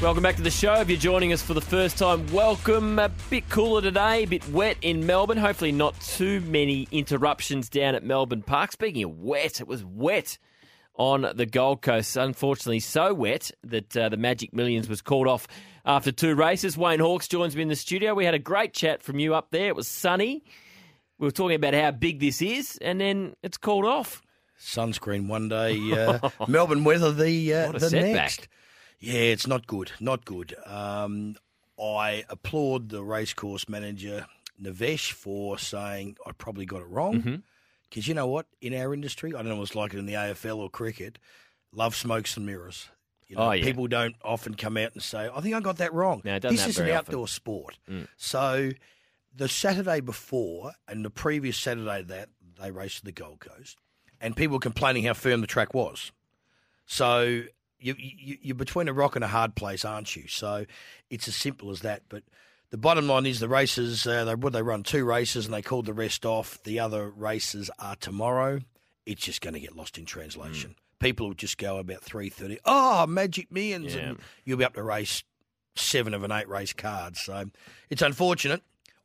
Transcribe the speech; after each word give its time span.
Welcome 0.00 0.22
back 0.22 0.36
to 0.36 0.42
the 0.42 0.50
show. 0.50 0.74
If 0.74 0.88
you're 0.88 0.96
joining 0.96 1.32
us 1.32 1.42
for 1.42 1.54
the 1.54 1.60
first 1.60 1.98
time, 1.98 2.24
welcome. 2.32 3.00
A 3.00 3.08
bit 3.30 3.48
cooler 3.48 3.82
today, 3.82 4.22
a 4.22 4.26
bit 4.26 4.48
wet 4.50 4.76
in 4.80 5.04
Melbourne. 5.04 5.38
Hopefully, 5.38 5.72
not 5.72 6.00
too 6.00 6.40
many 6.42 6.86
interruptions 6.92 7.68
down 7.68 7.96
at 7.96 8.04
Melbourne 8.04 8.42
Park. 8.42 8.70
Speaking 8.70 9.02
of 9.02 9.18
wet, 9.18 9.60
it 9.60 9.66
was 9.66 9.84
wet 9.84 10.38
on 10.94 11.26
the 11.34 11.46
Gold 11.46 11.82
Coast. 11.82 12.16
Unfortunately, 12.16 12.78
so 12.78 13.12
wet 13.12 13.50
that 13.64 13.96
uh, 13.96 14.08
the 14.08 14.16
Magic 14.16 14.54
Millions 14.54 14.88
was 14.88 15.02
called 15.02 15.26
off 15.26 15.48
after 15.84 16.12
two 16.12 16.36
races. 16.36 16.78
Wayne 16.78 17.00
Hawkes 17.00 17.26
joins 17.26 17.56
me 17.56 17.62
in 17.62 17.68
the 17.68 17.76
studio. 17.76 18.14
We 18.14 18.24
had 18.24 18.34
a 18.34 18.38
great 18.38 18.74
chat 18.74 19.02
from 19.02 19.18
you 19.18 19.34
up 19.34 19.50
there. 19.50 19.66
It 19.66 19.76
was 19.76 19.88
sunny. 19.88 20.44
We 21.18 21.26
were 21.26 21.32
talking 21.32 21.56
about 21.56 21.74
how 21.74 21.90
big 21.90 22.20
this 22.20 22.40
is, 22.40 22.78
and 22.80 23.00
then 23.00 23.34
it's 23.42 23.58
called 23.58 23.84
off. 23.84 24.22
Sunscreen 24.60 25.26
one 25.26 25.48
day, 25.48 25.76
uh, 25.92 26.30
Melbourne 26.46 26.84
weather 26.84 27.12
the 27.12 27.52
uh, 27.52 27.72
the 27.72 27.80
setback. 27.80 28.12
next. 28.14 28.48
Yeah, 29.00 29.20
it's 29.20 29.46
not 29.46 29.66
good, 29.66 29.92
not 30.00 30.24
good. 30.24 30.54
Um, 30.66 31.36
I 31.80 32.24
applaud 32.28 32.88
the 32.88 33.04
racecourse 33.04 33.68
manager 33.68 34.26
Navesh 34.60 35.12
for 35.12 35.58
saying 35.58 36.16
I 36.26 36.32
probably 36.32 36.66
got 36.66 36.80
it 36.82 36.88
wrong. 36.88 37.14
Mm-hmm. 37.20 37.34
Because 37.88 38.06
you 38.08 38.14
know 38.14 38.26
what, 38.26 38.46
in 38.60 38.74
our 38.74 38.92
industry, 38.92 39.30
I 39.34 39.38
don't 39.38 39.48
know 39.48 39.56
what 39.56 39.62
it's 39.62 39.74
like 39.74 39.94
in 39.94 40.04
the 40.06 40.12
AFL 40.14 40.56
or 40.58 40.68
cricket. 40.68 41.18
Love 41.72 41.94
smokes 41.94 42.36
and 42.36 42.44
mirrors. 42.44 42.88
You 43.28 43.36
know, 43.36 43.42
Oh, 43.42 43.50
yeah. 43.52 43.62
people 43.64 43.86
don't 43.86 44.16
often 44.24 44.54
come 44.54 44.76
out 44.76 44.92
and 44.94 45.02
say, 45.02 45.28
"I 45.32 45.40
think 45.40 45.54
I 45.54 45.60
got 45.60 45.76
that 45.78 45.92
wrong." 45.94 46.22
No, 46.24 46.34
it 46.36 46.40
doesn't 46.40 46.56
this 46.56 46.66
is 46.66 46.78
an 46.78 46.84
very 46.86 46.96
often. 46.96 47.04
Mm. 47.06 47.08
outdoor 47.16 47.28
sport, 47.28 47.78
so 48.16 48.70
the 49.34 49.48
Saturday 49.48 50.00
before 50.00 50.72
and 50.88 51.04
the 51.04 51.10
previous 51.10 51.56
Saturday 51.56 52.02
that 52.02 52.30
they 52.60 52.70
raced 52.70 52.98
to 53.00 53.04
the 53.04 53.12
Gold 53.12 53.40
Coast, 53.40 53.76
and 54.20 54.34
people 54.34 54.54
were 54.56 54.60
complaining 54.60 55.04
how 55.04 55.12
firm 55.14 55.40
the 55.42 55.46
track 55.46 55.72
was. 55.74 56.10
So 56.86 57.42
you, 57.80 57.94
you, 57.98 58.38
you're 58.42 58.54
between 58.54 58.88
a 58.88 58.92
rock 58.92 59.14
and 59.16 59.24
a 59.24 59.28
hard 59.28 59.54
place, 59.54 59.84
aren't 59.84 60.16
you? 60.16 60.28
So 60.28 60.66
it's 61.10 61.28
as 61.28 61.36
simple 61.36 61.70
as 61.70 61.80
that. 61.80 62.02
But 62.08 62.22
the 62.70 62.78
bottom 62.78 63.06
line 63.06 63.26
is 63.26 63.40
the 63.40 63.48
races. 63.48 64.06
Uh, 64.06 64.24
they 64.24 64.34
would 64.34 64.52
they 64.52 64.62
run 64.62 64.82
two 64.82 65.04
races 65.04 65.44
and 65.46 65.54
they 65.54 65.62
called 65.62 65.86
the 65.86 65.92
rest 65.94 66.26
off. 66.26 66.62
The 66.64 66.80
other 66.80 67.08
races 67.10 67.70
are 67.78 67.96
tomorrow. 67.96 68.60
It's 69.06 69.24
just 69.24 69.40
going 69.40 69.54
to 69.54 69.60
get 69.60 69.74
lost 69.76 69.96
in 69.96 70.04
translation. 70.04 70.74
People 70.98 71.28
will 71.28 71.34
just 71.34 71.56
go 71.58 71.78
about 71.78 72.02
three 72.02 72.28
thirty. 72.28 72.58
Oh, 72.64 73.06
Magic 73.06 73.50
Millions, 73.52 73.94
Yeah. 73.94 74.00
and 74.00 74.18
you'll 74.44 74.58
be 74.58 74.64
up 74.64 74.74
to 74.74 74.82
race 74.82 75.22
seven 75.76 76.12
of 76.12 76.24
an 76.24 76.32
eight 76.32 76.48
race 76.48 76.72
cards. 76.72 77.20
So 77.20 77.46
it's 77.88 78.02
unfortunate. 78.02 78.62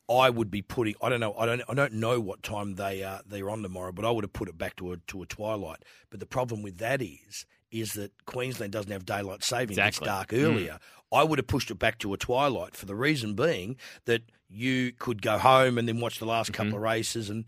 I 0.09 0.29
would 0.29 0.51
be 0.51 0.61
putting. 0.61 0.95
I 1.01 1.07
don't 1.09 1.21
know. 1.21 1.33
I 1.35 1.45
don't. 1.45 1.61
I 1.69 1.73
don't 1.73 1.93
know 1.93 2.19
what 2.19 2.43
time 2.43 2.75
they 2.75 3.03
uh, 3.03 3.19
they're 3.25 3.49
on 3.49 3.61
tomorrow, 3.61 3.91
but 3.93 4.03
I 4.03 4.11
would 4.11 4.23
have 4.25 4.33
put 4.33 4.49
it 4.49 4.57
back 4.57 4.75
to 4.77 4.91
a 4.91 4.97
to 5.07 5.21
a 5.21 5.25
twilight. 5.25 5.85
But 6.09 6.19
the 6.19 6.25
problem 6.25 6.61
with 6.63 6.79
that 6.79 7.01
is 7.01 7.45
is 7.73 7.93
that 7.93 8.11
Queensland 8.25 8.71
doesn't 8.71 8.91
have 8.91 9.05
daylight 9.05 9.43
saving. 9.43 9.73
Exactly. 9.73 10.05
It's 10.05 10.13
dark 10.13 10.33
earlier. 10.33 10.79
I 11.11 11.23
would 11.23 11.39
have 11.39 11.47
pushed 11.47 11.71
it 11.71 11.79
back 11.79 11.99
to 11.99 12.13
a 12.13 12.17
twilight 12.17 12.75
for 12.75 12.85
the 12.85 12.95
reason 12.95 13.33
being 13.33 13.77
that 14.05 14.23
you 14.49 14.91
could 14.93 15.21
go 15.21 15.37
home 15.37 15.77
and 15.77 15.87
then 15.87 15.99
watch 15.99 16.19
the 16.19 16.25
last 16.25 16.53
couple 16.53 16.75
of 16.75 16.81
races, 16.81 17.29
and 17.29 17.45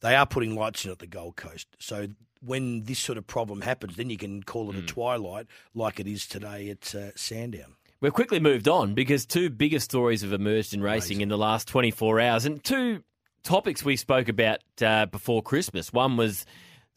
they 0.00 0.14
are 0.14 0.26
putting 0.26 0.54
lights 0.54 0.84
in 0.84 0.90
at 0.90 0.98
the 0.98 1.06
Gold 1.06 1.36
Coast. 1.36 1.68
So 1.78 2.08
when 2.40 2.84
this 2.84 2.98
sort 2.98 3.18
of 3.18 3.26
problem 3.26 3.62
happens, 3.62 3.96
then 3.96 4.10
you 4.10 4.16
can 4.16 4.42
call 4.42 4.70
it 4.70 4.76
a 4.76 4.82
twilight 4.82 5.46
like 5.74 5.98
it 5.98 6.06
is 6.06 6.26
today 6.26 6.70
at 6.70 6.94
uh, 6.94 7.10
Sandown. 7.16 7.74
We've 8.00 8.12
quickly 8.12 8.38
moved 8.38 8.68
on 8.68 8.94
because 8.94 9.26
two 9.26 9.50
bigger 9.50 9.80
stories 9.80 10.22
have 10.22 10.32
emerged 10.32 10.72
in 10.72 10.82
racing 10.82 11.20
in 11.20 11.28
the 11.28 11.38
last 11.38 11.66
24 11.66 12.20
hours, 12.20 12.44
and 12.44 12.62
two 12.62 13.02
topics 13.42 13.84
we 13.84 13.96
spoke 13.96 14.28
about 14.28 14.60
uh, 14.80 15.06
before 15.06 15.42
Christmas. 15.42 15.92
One 15.92 16.16
was 16.16 16.46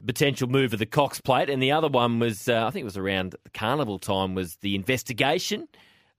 potential 0.05 0.47
move 0.47 0.73
of 0.73 0.79
the 0.79 0.85
Cox 0.85 1.21
Plate, 1.21 1.49
and 1.49 1.61
the 1.61 1.71
other 1.71 1.87
one 1.87 2.19
was, 2.19 2.47
uh, 2.47 2.65
I 2.65 2.71
think 2.71 2.81
it 2.81 2.85
was 2.85 2.97
around 2.97 3.35
the 3.43 3.49
carnival 3.51 3.99
time, 3.99 4.35
was 4.35 4.57
the 4.57 4.75
investigation 4.75 5.67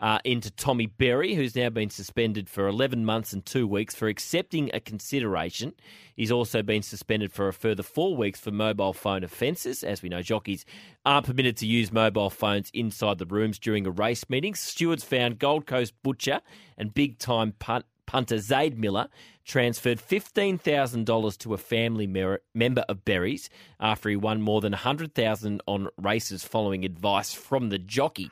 uh, 0.02 0.18
into 0.24 0.50
Tommy 0.50 0.86
Berry, 0.86 1.34
who's 1.34 1.54
now 1.54 1.70
been 1.70 1.88
suspended 1.88 2.48
for 2.48 2.66
11 2.66 3.04
months 3.04 3.32
and 3.32 3.46
two 3.46 3.68
weeks 3.68 3.94
for 3.94 4.08
accepting 4.08 4.68
a 4.74 4.80
consideration. 4.80 5.74
He's 6.16 6.32
also 6.32 6.60
been 6.60 6.82
suspended 6.82 7.32
for 7.32 7.46
a 7.46 7.52
further 7.52 7.84
four 7.84 8.16
weeks 8.16 8.40
for 8.40 8.50
mobile 8.50 8.92
phone 8.92 9.22
offences. 9.22 9.84
As 9.84 10.02
we 10.02 10.08
know, 10.08 10.20
jockeys 10.20 10.64
aren't 11.06 11.26
permitted 11.26 11.56
to 11.58 11.66
use 11.66 11.92
mobile 11.92 12.30
phones 12.30 12.68
inside 12.74 13.18
the 13.18 13.26
rooms 13.26 13.60
during 13.60 13.86
a 13.86 13.92
race 13.92 14.28
meeting. 14.28 14.56
Stewards 14.56 15.04
found 15.04 15.38
Gold 15.38 15.66
Coast 15.66 15.94
butcher 16.02 16.40
and 16.76 16.92
big 16.92 17.18
time 17.20 17.52
punt, 17.60 17.84
punter 18.04 18.38
Zaid 18.38 18.76
Miller 18.76 19.08
transferred 19.44 19.98
$15,000 19.98 21.38
to 21.38 21.54
a 21.54 21.58
family 21.58 22.06
mer- 22.06 22.40
member 22.54 22.84
of 22.88 23.04
Berry's 23.04 23.50
after 23.80 24.08
he 24.08 24.16
won 24.16 24.40
more 24.40 24.60
than 24.60 24.72
100000 24.72 25.62
on 25.66 25.88
races 25.96 26.44
following 26.44 26.84
advice 26.84 27.34
from 27.34 27.68
the 27.68 27.78
jockey. 27.78 28.30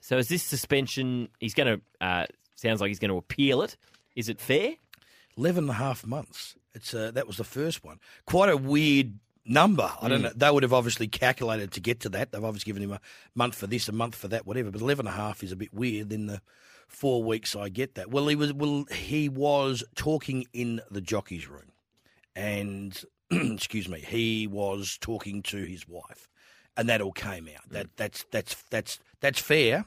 So 0.00 0.18
is 0.18 0.28
this 0.28 0.42
suspension? 0.42 1.28
He's 1.40 1.54
going 1.54 1.78
to. 1.78 2.04
Uh, 2.06 2.26
sounds 2.54 2.80
like 2.80 2.88
he's 2.88 2.98
going 2.98 3.10
to 3.10 3.16
appeal 3.16 3.62
it. 3.62 3.76
Is 4.14 4.28
it 4.28 4.40
fair? 4.40 4.74
11 5.36 5.64
and 5.64 5.70
a 5.70 5.74
half 5.74 6.06
months. 6.06 6.54
It's 6.74 6.94
uh, 6.94 7.10
that 7.12 7.26
was 7.26 7.38
the 7.38 7.44
first 7.44 7.84
one. 7.84 7.98
Quite 8.26 8.50
a 8.50 8.56
weird 8.56 9.18
number. 9.46 9.90
I 10.00 10.06
Mm. 10.06 10.08
don't 10.08 10.22
know. 10.22 10.32
They 10.34 10.50
would 10.50 10.62
have 10.62 10.72
obviously 10.72 11.08
calculated 11.08 11.72
to 11.72 11.80
get 11.80 12.00
to 12.00 12.08
that. 12.10 12.32
They've 12.32 12.42
obviously 12.44 12.70
given 12.70 12.82
him 12.82 12.92
a 12.92 13.00
month 13.34 13.54
for 13.54 13.66
this, 13.66 13.88
a 13.88 13.92
month 13.92 14.14
for 14.14 14.28
that, 14.28 14.46
whatever. 14.46 14.70
But 14.70 14.80
11 14.82 15.06
and 15.06 15.14
a 15.14 15.16
half 15.16 15.42
is 15.42 15.52
a 15.52 15.56
bit 15.56 15.72
weird. 15.72 16.10
Then 16.10 16.26
the 16.26 16.40
four 16.88 17.22
weeks, 17.24 17.54
I 17.56 17.68
get 17.68 17.94
that. 17.96 18.10
Well, 18.10 18.26
he 18.28 18.36
was 18.36 18.52
well 18.52 18.84
he 18.92 19.28
was 19.28 19.82
talking 19.94 20.46
in 20.52 20.80
the 20.90 21.00
jockey's 21.00 21.48
room, 21.48 21.72
and 22.34 23.02
excuse 23.30 23.88
me, 23.88 24.00
he 24.00 24.46
was 24.46 24.98
talking 25.00 25.42
to 25.44 25.56
his 25.64 25.88
wife, 25.88 26.28
and 26.76 26.88
that 26.88 27.00
all 27.00 27.12
came 27.12 27.48
out. 27.48 27.68
That 27.70 27.88
that's 27.96 28.24
that's 28.30 28.54
that's 28.70 28.98
that's 29.20 29.40
fair. 29.40 29.86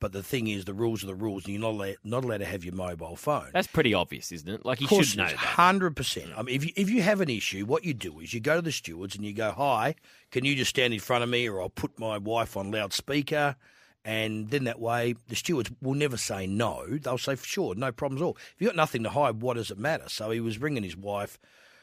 But 0.00 0.12
the 0.12 0.22
thing 0.22 0.48
is, 0.48 0.64
the 0.64 0.72
rules 0.72 1.04
are 1.04 1.08
the 1.08 1.14
rules, 1.14 1.44
and 1.44 1.52
you're 1.52 1.60
not 1.60 1.74
allowed, 1.74 1.96
not 2.02 2.24
allowed 2.24 2.38
to 2.38 2.46
have 2.46 2.64
your 2.64 2.74
mobile 2.74 3.16
phone. 3.16 3.50
That's 3.52 3.66
pretty 3.66 3.92
obvious, 3.92 4.32
isn't 4.32 4.48
it? 4.48 4.64
Like 4.64 4.80
course 4.80 5.08
should 5.08 5.18
know 5.18 5.24
it 5.24 5.26
is, 5.26 5.32
that. 5.32 5.38
Hundred 5.38 5.94
percent. 5.94 6.30
I 6.36 6.42
mean, 6.42 6.56
if 6.56 6.64
you, 6.64 6.72
if 6.74 6.88
you 6.88 7.02
have 7.02 7.20
an 7.20 7.28
issue, 7.28 7.66
what 7.66 7.84
you 7.84 7.92
do 7.92 8.18
is 8.18 8.32
you 8.32 8.40
go 8.40 8.56
to 8.56 8.62
the 8.62 8.72
stewards 8.72 9.14
and 9.14 9.24
you 9.24 9.34
go, 9.34 9.52
"Hi, 9.52 9.94
can 10.30 10.46
you 10.46 10.56
just 10.56 10.70
stand 10.70 10.94
in 10.94 11.00
front 11.00 11.22
of 11.22 11.28
me, 11.28 11.48
or 11.48 11.60
I'll 11.60 11.68
put 11.68 11.98
my 11.98 12.16
wife 12.16 12.56
on 12.56 12.70
loudspeaker." 12.70 13.56
And 14.02 14.48
then 14.48 14.64
that 14.64 14.80
way, 14.80 15.16
the 15.28 15.36
stewards 15.36 15.70
will 15.82 15.92
never 15.92 16.16
say 16.16 16.46
no. 16.46 16.86
They'll 16.86 17.18
say, 17.18 17.36
"Sure, 17.36 17.74
no 17.74 17.92
problems 17.92 18.22
at 18.22 18.24
all." 18.24 18.38
If 18.38 18.54
you've 18.58 18.70
got 18.70 18.76
nothing 18.76 19.02
to 19.02 19.10
hide, 19.10 19.42
what 19.42 19.54
does 19.58 19.70
it 19.70 19.78
matter? 19.78 20.08
So 20.08 20.30
he 20.30 20.40
was 20.40 20.58
ringing 20.58 20.82
his 20.82 20.96
wife. 20.96 21.38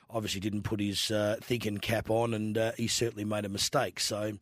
Obviously, 0.10 0.40
didn't 0.40 0.64
put 0.64 0.80
his 0.80 1.12
uh, 1.12 1.36
thinking 1.40 1.78
cap 1.78 2.10
on, 2.10 2.34
and 2.34 2.58
uh, 2.58 2.72
he 2.78 2.88
certainly 2.88 3.26
made 3.26 3.46
a 3.46 3.50
mistake. 3.50 4.00
So 4.00 4.40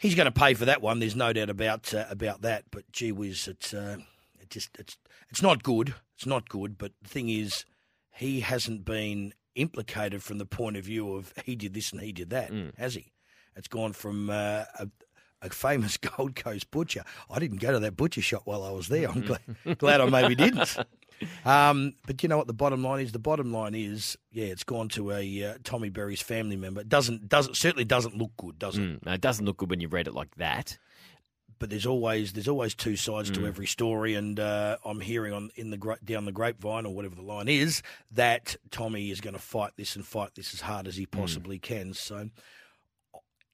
he's 0.00 0.16
going 0.16 0.26
to 0.26 0.32
pay 0.32 0.54
for 0.54 0.64
that 0.64 0.82
one. 0.82 0.98
There's 0.98 1.14
no 1.14 1.32
doubt 1.32 1.50
about 1.50 1.94
uh, 1.94 2.06
about 2.10 2.42
that. 2.42 2.64
But 2.72 2.90
gee 2.90 3.12
whiz, 3.12 3.46
it's 3.46 3.72
uh, 3.72 3.98
it 4.40 4.50
just 4.50 4.70
it's 4.78 4.96
it's 5.28 5.42
not 5.42 5.62
good. 5.62 5.94
It's 6.16 6.26
not 6.26 6.48
good. 6.48 6.76
But 6.76 6.92
the 7.00 7.08
thing 7.08 7.28
is, 7.28 7.64
he 8.10 8.40
hasn't 8.40 8.84
been 8.84 9.32
implicated 9.54 10.22
from 10.22 10.38
the 10.38 10.46
point 10.46 10.76
of 10.76 10.84
view 10.84 11.14
of 11.14 11.32
he 11.44 11.54
did 11.54 11.74
this 11.74 11.92
and 11.92 12.00
he 12.00 12.12
did 12.12 12.30
that, 12.30 12.50
has 12.76 12.94
he? 12.94 13.12
It's 13.56 13.68
gone 13.68 13.92
from 13.92 14.30
uh, 14.30 14.64
a, 14.78 14.88
a 15.42 15.50
famous 15.50 15.96
Gold 16.16 16.36
Coast 16.36 16.70
butcher. 16.70 17.04
I 17.28 17.38
didn't 17.38 17.58
go 17.58 17.72
to 17.72 17.78
that 17.80 17.96
butcher 17.96 18.22
shop 18.22 18.42
while 18.44 18.62
I 18.62 18.70
was 18.70 18.88
there. 18.88 19.08
I'm 19.08 19.22
glad, 19.22 19.78
glad 19.78 20.00
I 20.00 20.06
maybe 20.08 20.34
didn't. 20.34 20.76
Um, 21.44 21.94
but 22.06 22.22
you 22.22 22.28
know 22.28 22.38
what 22.38 22.46
the 22.46 22.52
bottom 22.54 22.82
line 22.82 23.00
is? 23.00 23.12
The 23.12 23.18
bottom 23.18 23.52
line 23.52 23.74
is, 23.74 24.16
yeah, 24.32 24.46
it's 24.46 24.64
gone 24.64 24.88
to 24.90 25.12
a 25.12 25.44
uh, 25.44 25.54
Tommy 25.64 25.88
Berry's 25.90 26.22
family 26.22 26.56
member. 26.56 26.80
It 26.80 26.88
doesn't 26.88 27.28
doesn't 27.28 27.56
certainly 27.56 27.84
doesn't 27.84 28.16
look 28.16 28.32
good, 28.36 28.58
does 28.58 28.76
it? 28.78 28.80
Mm, 28.82 29.04
no, 29.06 29.12
it 29.12 29.20
doesn't 29.20 29.44
look 29.44 29.58
good 29.58 29.70
when 29.70 29.80
you 29.80 29.88
read 29.88 30.06
it 30.06 30.14
like 30.14 30.34
that. 30.36 30.78
but 31.58 31.68
there's 31.68 31.84
always 31.84 32.32
there's 32.32 32.48
always 32.48 32.74
two 32.74 32.96
sides 32.96 33.30
Mm. 33.30 33.34
to 33.34 33.46
every 33.46 33.66
story, 33.66 34.14
and 34.14 34.40
uh, 34.40 34.78
I'm 34.84 35.00
hearing 35.00 35.34
on 35.34 35.50
in 35.56 35.68
the 35.70 35.76
gra- 35.76 35.98
down 36.02 36.24
the 36.24 36.32
grapevine 36.32 36.86
or 36.86 36.94
whatever 36.94 37.14
the 37.14 37.22
line 37.22 37.48
is 37.48 37.82
that 38.12 38.56
Tommy 38.70 39.10
is 39.10 39.20
going 39.20 39.34
to 39.34 39.42
fight 39.42 39.72
this 39.76 39.94
and 39.96 40.06
fight 40.06 40.34
this 40.36 40.54
as 40.54 40.62
hard 40.62 40.88
as 40.88 40.96
he 40.96 41.04
Mm. 41.04 41.10
possibly 41.10 41.58
can. 41.58 41.92
So, 41.92 42.30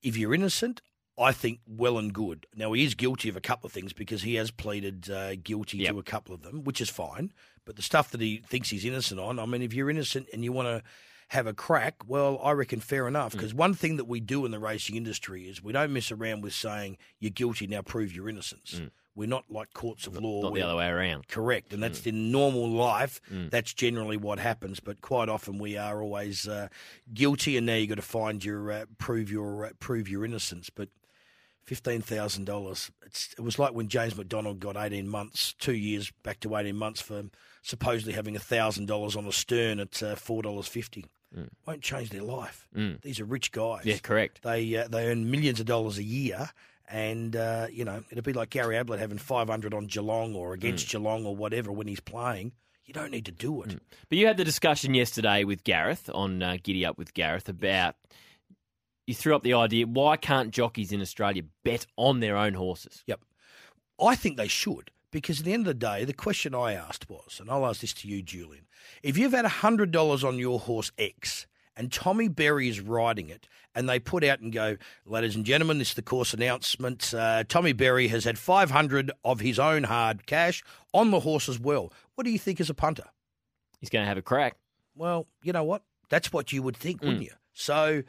if 0.01 0.15
you're 0.17 0.33
innocent, 0.33 0.81
I 1.19 1.31
think 1.31 1.59
well 1.67 1.97
and 1.97 2.13
good. 2.13 2.45
Now 2.55 2.71
he 2.73 2.83
is 2.83 2.93
guilty 2.95 3.27
of 3.27 3.35
a 3.35 3.41
couple 3.41 3.67
of 3.67 3.73
things 3.73 3.91
because 3.91 4.21
he 4.23 4.35
has 4.35 4.51
pleaded 4.51 5.09
uh, 5.09 5.35
guilty 5.35 5.79
Yep. 5.79 5.91
to 5.93 5.99
a 5.99 6.03
couple 6.03 6.33
of 6.35 6.43
them, 6.43 6.63
which 6.63 6.79
is 6.79 6.89
fine. 6.89 7.33
But 7.67 7.75
the 7.75 7.83
stuff 7.83 8.09
that 8.11 8.21
he 8.21 8.37
thinks 8.37 8.69
he's 8.71 8.85
innocent 8.85 9.19
on, 9.19 9.37
I 9.37 9.45
mean, 9.45 9.61
if 9.61 9.73
you're 9.73 9.89
innocent 9.91 10.27
and 10.33 10.43
you 10.43 10.51
want 10.51 10.67
to 10.69 10.81
have 11.27 11.45
a 11.45 11.53
crack, 11.53 11.95
well, 12.07 12.39
I 12.41 12.51
reckon 12.53 12.79
fair 12.79 13.07
enough. 13.07 13.33
Mm. 13.33 13.37
Because 13.37 13.53
one 13.53 13.73
thing 13.75 13.97
that 13.97 14.05
we 14.05 14.19
do 14.21 14.45
in 14.45 14.51
the 14.51 14.59
racing 14.59 14.95
industry 14.95 15.43
is 15.43 15.61
we 15.61 15.73
don't 15.73 15.91
mess 15.93 16.09
around 16.11 16.41
with 16.41 16.53
saying 16.53 16.97
you're 17.19 17.29
guilty, 17.29 17.67
now 17.67 17.81
prove 17.83 18.13
your 18.15 18.29
innocence. 18.29 18.81
We're 19.13 19.27
not 19.27 19.45
like 19.49 19.73
courts 19.73 20.05
of 20.07 20.15
law. 20.15 20.39
Mm. 20.39 20.43
Not 20.43 20.53
the 20.53 20.61
other 20.61 20.75
way 20.77 20.87
around. 20.87 21.27
Correct, 21.27 21.73
and 21.73 21.79
Mm. 21.79 21.87
that's 21.87 22.05
in 22.07 22.31
normal 22.31 22.69
life. 22.69 23.19
That's 23.29 23.73
generally 23.73 24.15
what 24.15 24.39
happens. 24.39 24.79
But 24.79 25.01
quite 25.01 25.27
often 25.27 25.57
we 25.59 25.75
are 25.75 26.01
always 26.01 26.47
uh, 26.47 26.67
guilty, 27.13 27.57
and 27.57 27.65
now 27.65 27.75
you've 27.75 27.89
got 27.89 27.95
to 27.95 28.01
find 28.03 28.45
your 28.45 28.71
uh, 28.71 28.85
prove 28.97 29.29
your 29.31 29.65
uh, 29.65 29.69
prove 29.79 30.07
your 30.07 30.23
innocence. 30.23 30.69
But 30.69 30.89
fifteen 31.67 32.01
thousand 32.01 32.45
dollars. 32.45 32.89
It 33.37 33.41
was 33.41 33.59
like 33.59 33.73
when 33.73 33.87
James 33.89 34.15
McDonald 34.17 34.59
got 34.59 34.75
eighteen 34.75 35.07
months, 35.07 35.53
two 35.59 35.75
years 35.75 36.11
back 36.23 36.39
to 36.39 36.55
eighteen 36.57 36.77
months 36.77 37.01
for 37.01 37.25
supposedly 37.61 38.13
having 38.13 38.35
thousand 38.39 38.87
dollars 38.87 39.15
on 39.15 39.27
a 39.27 39.31
stern 39.31 39.79
at 39.79 40.01
uh, 40.01 40.15
four 40.15 40.41
dollars 40.41 40.67
fifty. 40.67 41.05
Won't 41.67 41.81
change 41.83 42.09
their 42.09 42.23
life. 42.23 42.67
These 43.03 43.19
are 43.19 43.25
rich 43.25 43.51
guys. 43.51 43.81
Mm. 43.83 43.85
Yeah, 43.85 43.97
correct. 43.97 44.41
They 44.41 44.75
uh, 44.75 44.87
they 44.87 45.07
earn 45.07 45.29
millions 45.29 45.59
of 45.59 45.67
dollars 45.67 45.97
a 45.99 46.03
year, 46.03 46.49
And, 46.89 47.35
uh, 47.35 47.67
you 47.69 47.83
know, 47.83 48.01
it'd 48.09 48.23
be 48.23 48.31
like 48.33 48.49
Gary 48.49 48.77
Ablett 48.77 48.99
having 49.01 49.17
500 49.17 49.73
on 49.73 49.87
Geelong 49.87 50.33
or 50.35 50.53
against 50.53 50.87
Geelong 50.89 51.25
or 51.25 51.35
whatever 51.35 51.69
when 51.71 51.85
he's 51.87 51.99
playing. 51.99 52.53
You 52.85 52.93
don't 52.93 53.11
need 53.11 53.25
to 53.25 53.33
do 53.33 53.61
it. 53.63 53.77
But 54.07 54.17
you 54.17 54.25
had 54.25 54.37
the 54.37 54.45
discussion 54.45 54.93
yesterday 54.93 55.43
with 55.43 55.65
Gareth 55.65 56.09
on 56.13 56.41
uh, 56.41 56.55
Giddy 56.63 56.85
Up 56.85 56.97
with 56.97 57.13
Gareth 57.13 57.49
about 57.49 57.95
you 59.07 59.15
threw 59.15 59.35
up 59.35 59.41
the 59.41 59.53
idea 59.53 59.87
why 59.87 60.17
can't 60.17 60.51
jockeys 60.51 60.91
in 60.91 61.01
Australia 61.01 61.43
bet 61.63 61.87
on 61.95 62.19
their 62.19 62.37
own 62.37 62.53
horses? 62.53 63.03
Yep. 63.07 63.21
I 63.99 64.15
think 64.15 64.37
they 64.37 64.47
should 64.47 64.91
because 65.11 65.39
at 65.39 65.45
the 65.45 65.53
end 65.53 65.61
of 65.61 65.79
the 65.79 65.85
day, 65.85 66.05
the 66.05 66.13
question 66.13 66.53
I 66.53 66.73
asked 66.73 67.09
was, 67.09 67.39
and 67.39 67.49
I'll 67.49 67.65
ask 67.65 67.81
this 67.81 67.93
to 67.93 68.07
you, 68.07 68.21
Julian, 68.21 68.67
if 69.01 69.17
you've 69.17 69.31
had 69.31 69.45
$100 69.45 70.23
on 70.23 70.37
your 70.37 70.59
horse 70.59 70.91
X 70.97 71.47
and 71.75 71.91
Tommy 71.91 72.27
Berry 72.27 72.67
is 72.67 72.79
riding 72.79 73.29
it, 73.29 73.47
and 73.73 73.87
they 73.87 73.99
put 73.99 74.23
out 74.23 74.39
and 74.39 74.51
go, 74.51 74.77
ladies 75.05 75.35
and 75.35 75.45
gentlemen, 75.45 75.77
this 75.77 75.89
is 75.89 75.95
the 75.95 76.01
course 76.01 76.33
announcement. 76.33 77.13
Uh, 77.13 77.43
Tommy 77.47 77.73
Berry 77.73 78.07
has 78.07 78.25
had 78.25 78.37
500 78.37 79.11
of 79.23 79.39
his 79.39 79.59
own 79.59 79.83
hard 79.83 80.25
cash 80.25 80.63
on 80.93 81.11
the 81.11 81.19
horse 81.19 81.47
as 81.47 81.59
well. 81.59 81.93
What 82.15 82.23
do 82.23 82.31
you 82.31 82.39
think 82.39 82.59
as 82.59 82.69
a 82.69 82.73
punter? 82.73 83.05
He's 83.79 83.89
going 83.89 84.03
to 84.03 84.07
have 84.07 84.17
a 84.17 84.23
crack. 84.23 84.55
Well, 84.95 85.27
you 85.43 85.53
know 85.53 85.63
what? 85.63 85.83
That's 86.09 86.33
what 86.33 86.51
you 86.51 86.63
would 86.63 86.75
think, 86.75 87.01
wouldn't 87.01 87.21
you? 87.21 87.33
So 87.53 88.03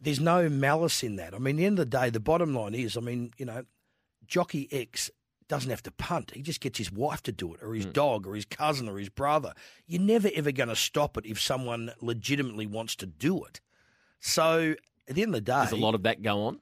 there's 0.00 0.20
no 0.20 0.48
malice 0.48 1.02
in 1.02 1.16
that. 1.16 1.34
I 1.34 1.38
mean, 1.38 1.56
at 1.56 1.58
the 1.58 1.66
end 1.66 1.78
of 1.78 1.90
the 1.90 1.98
day, 1.98 2.10
the 2.10 2.20
bottom 2.20 2.54
line 2.54 2.74
is, 2.74 2.96
I 2.96 3.00
mean, 3.00 3.32
you 3.38 3.46
know, 3.46 3.64
jockey 4.26 4.68
X 4.70 5.10
doesn't 5.48 5.70
have 5.70 5.82
to 5.84 5.90
punt. 5.90 6.32
He 6.34 6.42
just 6.42 6.60
gets 6.60 6.78
his 6.78 6.90
wife 6.92 7.22
to 7.24 7.32
do 7.32 7.54
it, 7.54 7.62
or 7.62 7.74
his 7.74 7.84
hmm. 7.84 7.92
dog, 7.92 8.26
or 8.26 8.34
his 8.34 8.44
cousin, 8.44 8.88
or 8.88 8.98
his 8.98 9.08
brother. 9.08 9.52
You're 9.86 10.02
never 10.02 10.28
ever 10.34 10.52
going 10.52 10.68
to 10.68 10.76
stop 10.76 11.16
it 11.16 11.26
if 11.26 11.40
someone 11.40 11.92
legitimately 12.00 12.66
wants 12.66 12.96
to 12.96 13.06
do 13.06 13.44
it. 13.44 13.60
So 14.20 14.74
at 15.08 15.14
the 15.14 15.22
end 15.22 15.30
of 15.30 15.44
the 15.44 15.52
day, 15.52 15.62
Does 15.62 15.72
a 15.72 15.76
lot 15.76 15.94
of 15.94 16.02
that 16.02 16.22
go 16.22 16.42
on? 16.46 16.60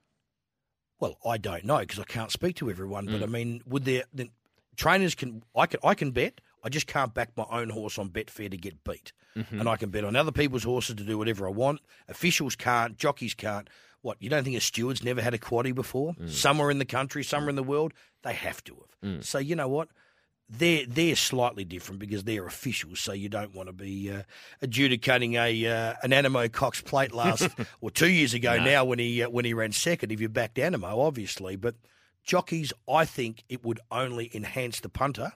well, 1.01 1.19
I 1.27 1.39
don't 1.39 1.65
know 1.65 1.79
because 1.79 1.99
I 1.99 2.05
can't 2.05 2.31
speak 2.31 2.57
to 2.57 2.71
everyone. 2.71 3.07
But 3.07 3.19
hmm. 3.19 3.25
I 3.25 3.27
mean, 3.27 3.63
would 3.67 3.85
there 3.85 4.05
the 4.13 4.31
trainers 4.77 5.15
can 5.15 5.43
I 5.55 5.67
can 5.67 5.81
I 5.83 5.95
can 5.95 6.11
bet. 6.11 6.41
I 6.65 6.69
just 6.71 6.87
can't 6.87 7.13
back 7.13 7.31
my 7.37 7.45
own 7.51 7.69
horse 7.71 7.99
on 7.99 8.09
Betfair 8.09 8.51
to 8.51 8.57
get 8.57 8.83
beat, 8.85 9.13
and 9.35 9.69
I 9.69 9.77
can 9.77 9.91
bet 9.91 10.05
on 10.05 10.17
other 10.17 10.33
people's 10.33 10.65
horses 10.65 10.97
to 10.97 11.05
do 11.05 11.19
whatever 11.19 11.47
I 11.47 11.51
want. 11.51 11.81
Officials 12.09 12.57
can't, 12.57 12.97
jockeys 12.97 13.35
can't. 13.35 13.69
What 14.01 14.17
you 14.21 14.29
don't 14.31 14.45
think 14.45 14.57
a 14.57 14.61
steward's 14.61 15.03
never 15.03 15.23
had 15.23 15.35
a 15.35 15.39
quaddy 15.39 15.75
before? 15.75 16.15
Somewhere 16.29 16.71
in 16.71 16.79
the 16.79 16.85
country, 16.85 17.23
somewhere 17.25 17.51
in 17.51 17.57
the 17.57 17.63
world, 17.63 17.93
they 18.23 18.33
have 18.35 18.63
to 18.65 18.75
have. 18.75 19.23
So 19.25 19.39
you 19.39 19.57
know 19.57 19.69
what? 19.69 19.89
They're 20.49 20.85
they're 20.87 21.17
slightly 21.17 21.65
different 21.65 22.01
because 22.01 22.25
they're 22.25 22.47
officials. 22.47 23.01
So 23.01 23.13
you 23.15 23.31
don't 23.31 23.55
want 23.55 23.69
to 23.69 23.73
be 23.73 24.11
uh, 24.13 24.23
adjudicating 24.61 25.35
a 25.37 25.67
uh, 25.67 25.95
an 26.03 26.11
Anamoe 26.11 26.53
Cox 26.53 26.83
plate 26.83 27.13
last 27.13 27.49
or 27.81 27.91
two 27.91 28.11
years 28.11 28.35
ago 28.35 28.63
now 28.63 28.85
when 28.85 28.99
he 28.99 29.23
uh, 29.23 29.31
when 29.31 29.47
he 29.47 29.55
ran 29.55 29.73
second. 29.73 30.13
If 30.13 30.21
you 30.21 30.29
backed 30.29 30.57
Anamoe, 30.59 30.99
obviously, 31.07 31.57
but 31.57 31.77
jockeys, 32.23 32.73
I 32.87 33.07
think 33.07 33.43
it 33.49 33.65
would 33.65 33.81
only 33.91 34.31
enhance 34.35 34.81
the 34.81 34.91
punter 34.91 35.33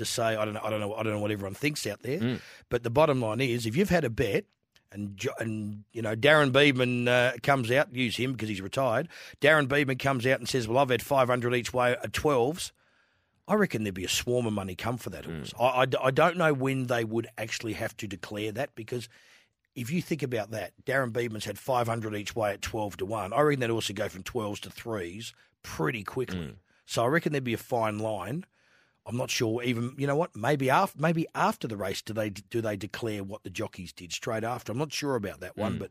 to 0.00 0.04
say 0.04 0.22
I 0.22 0.44
don't 0.44 0.54
know 0.54 0.60
I 0.62 0.70
don't 0.70 0.80
know 0.80 0.94
I 0.94 1.02
don't 1.02 1.12
know 1.12 1.20
what 1.20 1.30
everyone 1.30 1.54
thinks 1.54 1.86
out 1.86 2.02
there, 2.02 2.18
mm. 2.18 2.40
but 2.68 2.82
the 2.82 2.90
bottom 2.90 3.20
line 3.20 3.40
is 3.40 3.66
if 3.66 3.76
you've 3.76 3.90
had 3.90 4.04
a 4.04 4.10
bet 4.10 4.44
and 4.92 5.24
and 5.38 5.84
you 5.92 6.02
know 6.02 6.16
Darren 6.16 6.52
Beadman 6.52 7.08
uh, 7.08 7.32
comes 7.42 7.70
out, 7.70 7.94
use 7.94 8.16
him 8.16 8.32
because 8.32 8.48
he's 8.48 8.60
retired. 8.60 9.08
Darren 9.40 9.68
Beadman 9.68 9.98
comes 9.98 10.26
out 10.26 10.40
and 10.40 10.48
says, 10.48 10.66
"Well, 10.66 10.78
I've 10.78 10.90
had 10.90 11.02
five 11.02 11.28
hundred 11.28 11.54
each 11.54 11.72
way 11.72 11.92
at 11.92 12.12
twelves. 12.12 12.72
I 13.46 13.54
reckon 13.54 13.82
there'd 13.82 13.94
be 13.94 14.04
a 14.04 14.08
swarm 14.08 14.46
of 14.46 14.52
money 14.52 14.74
come 14.74 14.96
for 14.96 15.10
that 15.10 15.24
horse. 15.24 15.52
Mm. 15.52 15.60
I, 15.60 15.80
I 15.80 15.86
d- 15.86 15.98
I 16.02 16.10
don't 16.10 16.36
know 16.36 16.52
when 16.52 16.86
they 16.86 17.04
would 17.04 17.28
actually 17.36 17.72
have 17.74 17.96
to 17.98 18.06
declare 18.06 18.52
that 18.52 18.74
because 18.74 19.08
if 19.74 19.90
you 19.90 20.02
think 20.02 20.22
about 20.22 20.52
that, 20.52 20.72
Darren 20.84 21.12
Beadman's 21.12 21.44
had 21.44 21.58
500 21.58 22.14
each 22.14 22.34
way 22.36 22.52
at 22.52 22.62
12 22.62 22.98
to 22.98 23.06
1. 23.06 23.32
I 23.32 23.40
reckon 23.40 23.60
that 23.60 23.70
also 23.70 23.92
go 23.92 24.08
from 24.08 24.22
12s 24.22 24.60
to 24.60 24.70
3s 24.70 25.32
pretty 25.62 26.04
quickly. 26.04 26.38
Mm. 26.38 26.54
So 26.86 27.04
I 27.04 27.06
reckon 27.06 27.32
there'd 27.32 27.44
be 27.44 27.54
a 27.54 27.58
fine 27.58 27.98
line. 27.98 28.44
I'm 29.06 29.16
not 29.16 29.30
sure 29.30 29.62
even 29.62 29.94
you 29.96 30.06
know 30.06 30.16
what 30.16 30.36
maybe 30.36 30.70
after 30.70 30.98
maybe 31.00 31.26
after 31.34 31.66
the 31.66 31.76
race 31.76 32.02
do 32.02 32.12
they 32.12 32.30
do 32.30 32.60
they 32.60 32.76
declare 32.76 33.24
what 33.24 33.42
the 33.42 33.50
jockeys 33.50 33.92
did 33.92 34.12
straight 34.12 34.44
after 34.44 34.72
I'm 34.72 34.78
not 34.78 34.92
sure 34.92 35.16
about 35.16 35.40
that 35.40 35.56
one 35.56 35.76
mm. 35.76 35.78
but 35.80 35.90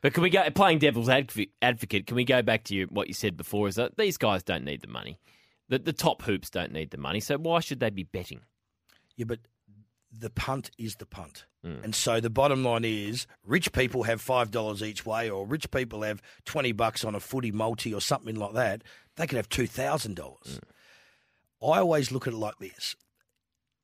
But 0.00 0.14
can 0.14 0.22
we 0.22 0.30
go 0.30 0.48
playing 0.50 0.78
devil's 0.78 1.08
advocate? 1.08 2.06
Can 2.06 2.16
we 2.16 2.24
go 2.24 2.42
back 2.42 2.64
to 2.64 2.74
you, 2.74 2.86
what 2.86 3.08
you 3.08 3.14
said 3.14 3.36
before? 3.36 3.68
Is 3.68 3.74
that 3.74 3.96
these 3.96 4.16
guys 4.16 4.42
don't 4.42 4.64
need 4.64 4.80
the 4.80 4.88
money. 4.88 5.18
The, 5.68 5.78
the 5.78 5.92
top 5.92 6.22
hoops 6.22 6.50
don't 6.50 6.72
need 6.72 6.90
the 6.90 6.98
money. 6.98 7.20
So 7.20 7.36
why 7.36 7.60
should 7.60 7.80
they 7.80 7.90
be 7.90 8.04
betting? 8.04 8.40
Yeah, 9.16 9.26
but 9.26 9.40
the 10.10 10.30
punt 10.30 10.70
is 10.78 10.96
the 10.96 11.06
punt. 11.06 11.44
Mm. 11.64 11.84
And 11.84 11.94
so 11.94 12.18
the 12.18 12.30
bottom 12.30 12.64
line 12.64 12.84
is 12.84 13.26
rich 13.44 13.72
people 13.72 14.04
have 14.04 14.24
$5 14.24 14.82
each 14.82 15.04
way, 15.04 15.28
or 15.28 15.46
rich 15.46 15.70
people 15.70 16.02
have 16.02 16.22
20 16.46 16.72
bucks 16.72 17.04
on 17.04 17.14
a 17.14 17.20
footy 17.20 17.52
multi 17.52 17.92
or 17.94 18.00
something 18.00 18.34
like 18.34 18.54
that. 18.54 18.82
They 19.16 19.26
could 19.26 19.36
have 19.36 19.50
$2,000. 19.50 20.60
I 21.62 21.78
always 21.78 22.10
look 22.10 22.26
at 22.26 22.32
it 22.32 22.36
like 22.38 22.58
this 22.58 22.96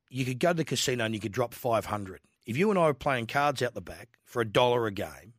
you 0.08 0.24
could 0.24 0.38
go 0.38 0.50
to 0.50 0.54
the 0.54 0.64
casino 0.64 1.04
and 1.04 1.14
you 1.14 1.20
could 1.20 1.32
drop 1.32 1.52
500 1.52 2.20
If 2.46 2.56
you 2.56 2.70
and 2.70 2.78
I 2.78 2.86
were 2.86 2.94
playing 2.94 3.26
cards 3.26 3.60
out 3.60 3.74
the 3.74 3.80
back 3.80 4.10
for 4.24 4.40
a 4.40 4.44
dollar 4.44 4.86
a 4.86 4.92
game, 4.92 5.34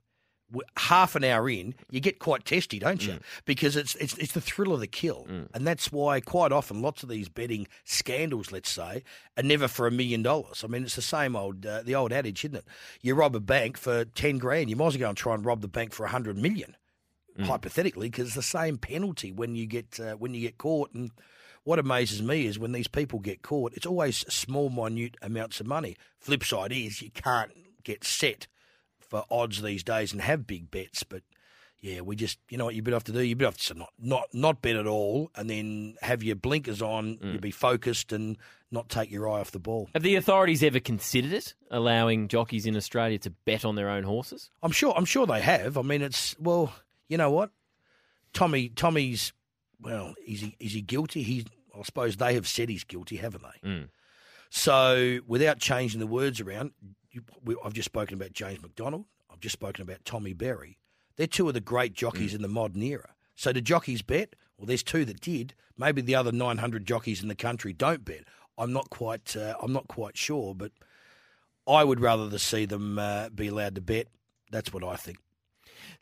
half 0.77 1.15
an 1.15 1.23
hour 1.23 1.49
in, 1.49 1.73
you 1.89 1.99
get 1.99 2.19
quite 2.19 2.45
testy, 2.45 2.79
don't 2.79 3.05
you? 3.05 3.19
Because 3.45 3.75
it's, 3.75 3.95
it's 3.95 4.17
it's 4.17 4.33
the 4.33 4.41
thrill 4.41 4.73
of 4.73 4.79
the 4.79 4.87
kill, 4.87 5.25
and 5.53 5.67
that's 5.67 5.91
why 5.91 6.21
quite 6.21 6.51
often 6.53 6.81
lots 6.81 7.03
of 7.03 7.09
these 7.09 7.27
betting 7.27 7.67
scandals, 7.83 8.51
let's 8.51 8.69
say, 8.69 9.03
are 9.35 9.43
never 9.43 9.67
for 9.67 9.87
a 9.87 9.91
million 9.91 10.21
dollars. 10.23 10.63
I 10.63 10.67
mean, 10.67 10.83
it's 10.83 10.95
the 10.95 11.01
same 11.01 11.35
old 11.35 11.65
uh, 11.65 11.81
the 11.83 11.95
old 11.95 12.13
adage, 12.13 12.45
isn't 12.45 12.55
it? 12.55 12.65
You 13.01 13.15
rob 13.15 13.35
a 13.35 13.41
bank 13.41 13.77
for 13.77 14.05
ten 14.05 14.37
grand, 14.37 14.69
you 14.69 14.75
might 14.77 14.87
as 14.87 14.93
well 14.93 14.99
go 14.99 15.09
and 15.09 15.17
try 15.17 15.33
and 15.33 15.45
rob 15.45 15.61
the 15.61 15.67
bank 15.67 15.93
for 15.93 16.05
a 16.05 16.09
hundred 16.09 16.37
million, 16.37 16.75
hypothetically, 17.39 18.09
because 18.09 18.27
it's 18.27 18.35
the 18.35 18.41
same 18.41 18.77
penalty 18.77 19.31
when 19.33 19.55
you 19.55 19.65
get 19.65 19.99
uh, 19.99 20.13
when 20.15 20.33
you 20.33 20.41
get 20.41 20.57
caught. 20.57 20.93
And 20.93 21.11
what 21.67 21.79
amazes 21.79 22.21
me 22.21 22.45
is 22.45 22.57
when 22.57 22.71
these 22.71 22.87
people 22.87 23.19
get 23.19 23.41
caught, 23.41 23.73
it's 23.73 23.85
always 23.85 24.19
small, 24.33 24.69
minute 24.69 25.17
amounts 25.21 25.59
of 25.59 25.67
money. 25.67 25.97
Flip 26.17 26.41
side 26.41 26.71
is 26.71 27.01
you 27.01 27.11
can't 27.11 27.51
get 27.83 28.05
set 28.05 28.47
for 29.01 29.25
odds 29.29 29.61
these 29.61 29.83
days 29.83 30.13
and 30.13 30.21
have 30.21 30.47
big 30.47 30.71
bets, 30.71 31.03
but 31.03 31.23
yeah, 31.81 31.99
we 31.99 32.15
just 32.15 32.39
you 32.49 32.57
know 32.57 32.63
what 32.63 32.73
you 32.73 32.81
better 32.81 32.95
have 32.95 33.03
to 33.03 33.11
do. 33.11 33.21
You 33.21 33.35
better 33.35 33.51
have 33.51 33.57
to 33.57 33.73
not 33.73 33.89
not 33.99 34.29
not 34.31 34.61
bet 34.61 34.77
at 34.77 34.87
all, 34.87 35.29
and 35.35 35.49
then 35.49 35.95
have 36.01 36.23
your 36.23 36.37
blinkers 36.37 36.81
on. 36.81 37.17
Mm. 37.17 37.33
you'd 37.33 37.41
be 37.41 37.51
focused 37.51 38.13
and 38.13 38.37
not 38.71 38.87
take 38.87 39.11
your 39.11 39.27
eye 39.29 39.41
off 39.41 39.51
the 39.51 39.59
ball. 39.59 39.89
Have 39.93 40.03
the 40.03 40.15
authorities 40.15 40.63
ever 40.63 40.79
considered 40.79 41.33
it, 41.33 41.53
allowing 41.69 42.29
jockeys 42.29 42.65
in 42.65 42.77
Australia 42.77 43.17
to 43.19 43.29
bet 43.29 43.65
on 43.65 43.75
their 43.75 43.89
own 43.89 44.03
horses? 44.03 44.51
I'm 44.63 44.71
sure. 44.71 44.93
I'm 44.95 45.03
sure 45.03 45.27
they 45.27 45.41
have. 45.41 45.77
I 45.77 45.81
mean, 45.81 46.01
it's 46.01 46.33
well, 46.39 46.73
you 47.09 47.17
know 47.17 47.29
what, 47.29 47.51
Tommy. 48.31 48.69
Tommy's 48.69 49.33
well, 49.81 50.15
is 50.25 50.39
he 50.39 50.55
is 50.61 50.71
he 50.71 50.81
guilty? 50.81 51.23
He's. 51.23 51.43
I 51.77 51.83
suppose 51.83 52.17
they 52.17 52.33
have 52.33 52.47
said 52.47 52.69
he's 52.69 52.83
guilty, 52.83 53.17
haven't 53.17 53.43
they? 53.43 53.69
So, 54.49 55.19
without 55.27 55.59
changing 55.59 55.99
the 55.99 56.07
words 56.07 56.39
around, 56.39 56.71
you, 57.11 57.21
we, 57.43 57.55
I've 57.63 57.73
just 57.73 57.85
spoken 57.85 58.15
about 58.15 58.31
James 58.33 58.61
McDonald. 58.61 59.05
I've 59.31 59.39
just 59.39 59.53
spoken 59.53 59.81
about 59.83 60.05
Tommy 60.05 60.33
Berry. 60.33 60.77
They're 61.17 61.27
two 61.27 61.47
of 61.47 61.53
the 61.53 61.61
great 61.61 61.93
jockeys 61.93 62.33
in 62.33 62.41
the 62.41 62.47
modern 62.47 62.81
era. 62.81 63.09
So, 63.35 63.51
do 63.51 63.61
jockeys 63.61 64.01
bet? 64.01 64.35
Well, 64.57 64.65
there's 64.65 64.83
two 64.83 65.05
that 65.05 65.21
did. 65.21 65.53
Maybe 65.77 66.01
the 66.01 66.15
other 66.15 66.31
900 66.31 66.85
jockeys 66.85 67.21
in 67.21 67.27
the 67.27 67.35
country 67.35 67.73
don't 67.73 68.03
bet. 68.05 68.23
I'm 68.57 68.73
not 68.73 68.89
quite. 68.89 69.35
Uh, 69.35 69.55
I'm 69.61 69.73
not 69.73 69.87
quite 69.87 70.17
sure, 70.17 70.55
but 70.55 70.71
I 71.67 71.83
would 71.83 71.99
rather 71.99 72.29
to 72.29 72.39
see 72.39 72.65
them 72.65 72.97
uh, 72.97 73.29
be 73.29 73.47
allowed 73.47 73.75
to 73.75 73.81
bet. 73.81 74.07
That's 74.51 74.73
what 74.73 74.83
I 74.83 74.95
think. 74.95 75.17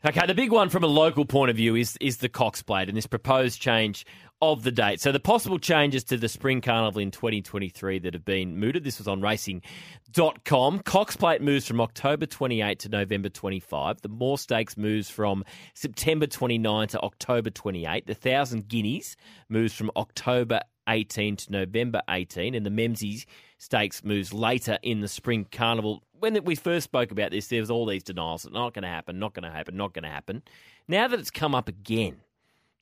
Okay, 0.04 0.26
the 0.26 0.34
big 0.34 0.52
one 0.52 0.68
from 0.68 0.84
a 0.84 0.88
local 0.88 1.24
point 1.24 1.50
of 1.50 1.56
view 1.56 1.74
is 1.74 1.96
is 2.00 2.18
the 2.18 2.28
Cox 2.28 2.62
Plate 2.62 2.88
and 2.88 2.96
this 2.96 3.06
proposed 3.06 3.60
change 3.60 4.06
of 4.42 4.62
the 4.62 4.70
date. 4.70 5.00
So 5.00 5.12
the 5.12 5.20
possible 5.20 5.58
changes 5.58 6.04
to 6.04 6.16
the 6.16 6.28
Spring 6.28 6.60
Carnival 6.60 7.00
in 7.00 7.10
2023 7.10 7.98
that 8.00 8.12
have 8.12 8.24
been 8.24 8.58
mooted. 8.58 8.84
This 8.84 8.98
was 8.98 9.08
on 9.08 9.20
racing.com. 9.20 10.80
Cox 10.80 11.16
Plate 11.16 11.40
moves 11.40 11.66
from 11.66 11.80
October 11.80 12.26
28 12.26 12.78
to 12.80 12.88
November 12.88 13.28
25. 13.28 14.02
The 14.02 14.08
Moir 14.08 14.36
Stakes 14.36 14.76
moves 14.76 15.08
from 15.08 15.44
September 15.74 16.26
29 16.26 16.88
to 16.88 17.00
October 17.00 17.50
28. 17.50 18.06
The 18.06 18.14
Thousand 18.14 18.68
Guineas 18.68 19.16
moves 19.48 19.72
from 19.72 19.90
October 19.96 20.60
18 20.88 21.36
to 21.36 21.52
November 21.52 22.02
18, 22.08 22.54
and 22.54 22.64
the 22.64 22.70
Memsies 22.70 23.24
Stakes 23.58 24.04
moves 24.04 24.32
later 24.32 24.78
in 24.82 25.00
the 25.00 25.08
Spring 25.08 25.46
Carnival. 25.50 26.02
When 26.18 26.42
we 26.44 26.54
first 26.54 26.84
spoke 26.84 27.10
about 27.10 27.30
this, 27.30 27.48
there 27.48 27.60
was 27.60 27.70
all 27.70 27.86
these 27.86 28.02
denials. 28.02 28.46
Not 28.50 28.74
going 28.74 28.82
to 28.82 28.88
happen, 28.88 29.18
not 29.18 29.34
going 29.34 29.44
to 29.44 29.50
happen, 29.50 29.76
not 29.76 29.94
going 29.94 30.04
to 30.04 30.10
happen. 30.10 30.42
Now 30.88 31.08
that 31.08 31.18
it's 31.18 31.30
come 31.30 31.54
up 31.54 31.68
again, 31.68 32.20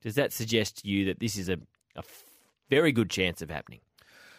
does 0.04 0.14
that 0.14 0.32
suggest 0.32 0.82
to 0.82 0.88
you 0.88 1.06
that 1.06 1.18
this 1.18 1.36
is 1.36 1.48
a, 1.48 1.54
a 1.96 1.98
f- 1.98 2.24
very 2.70 2.92
good 2.92 3.10
chance 3.10 3.42
of 3.42 3.50
happening? 3.50 3.80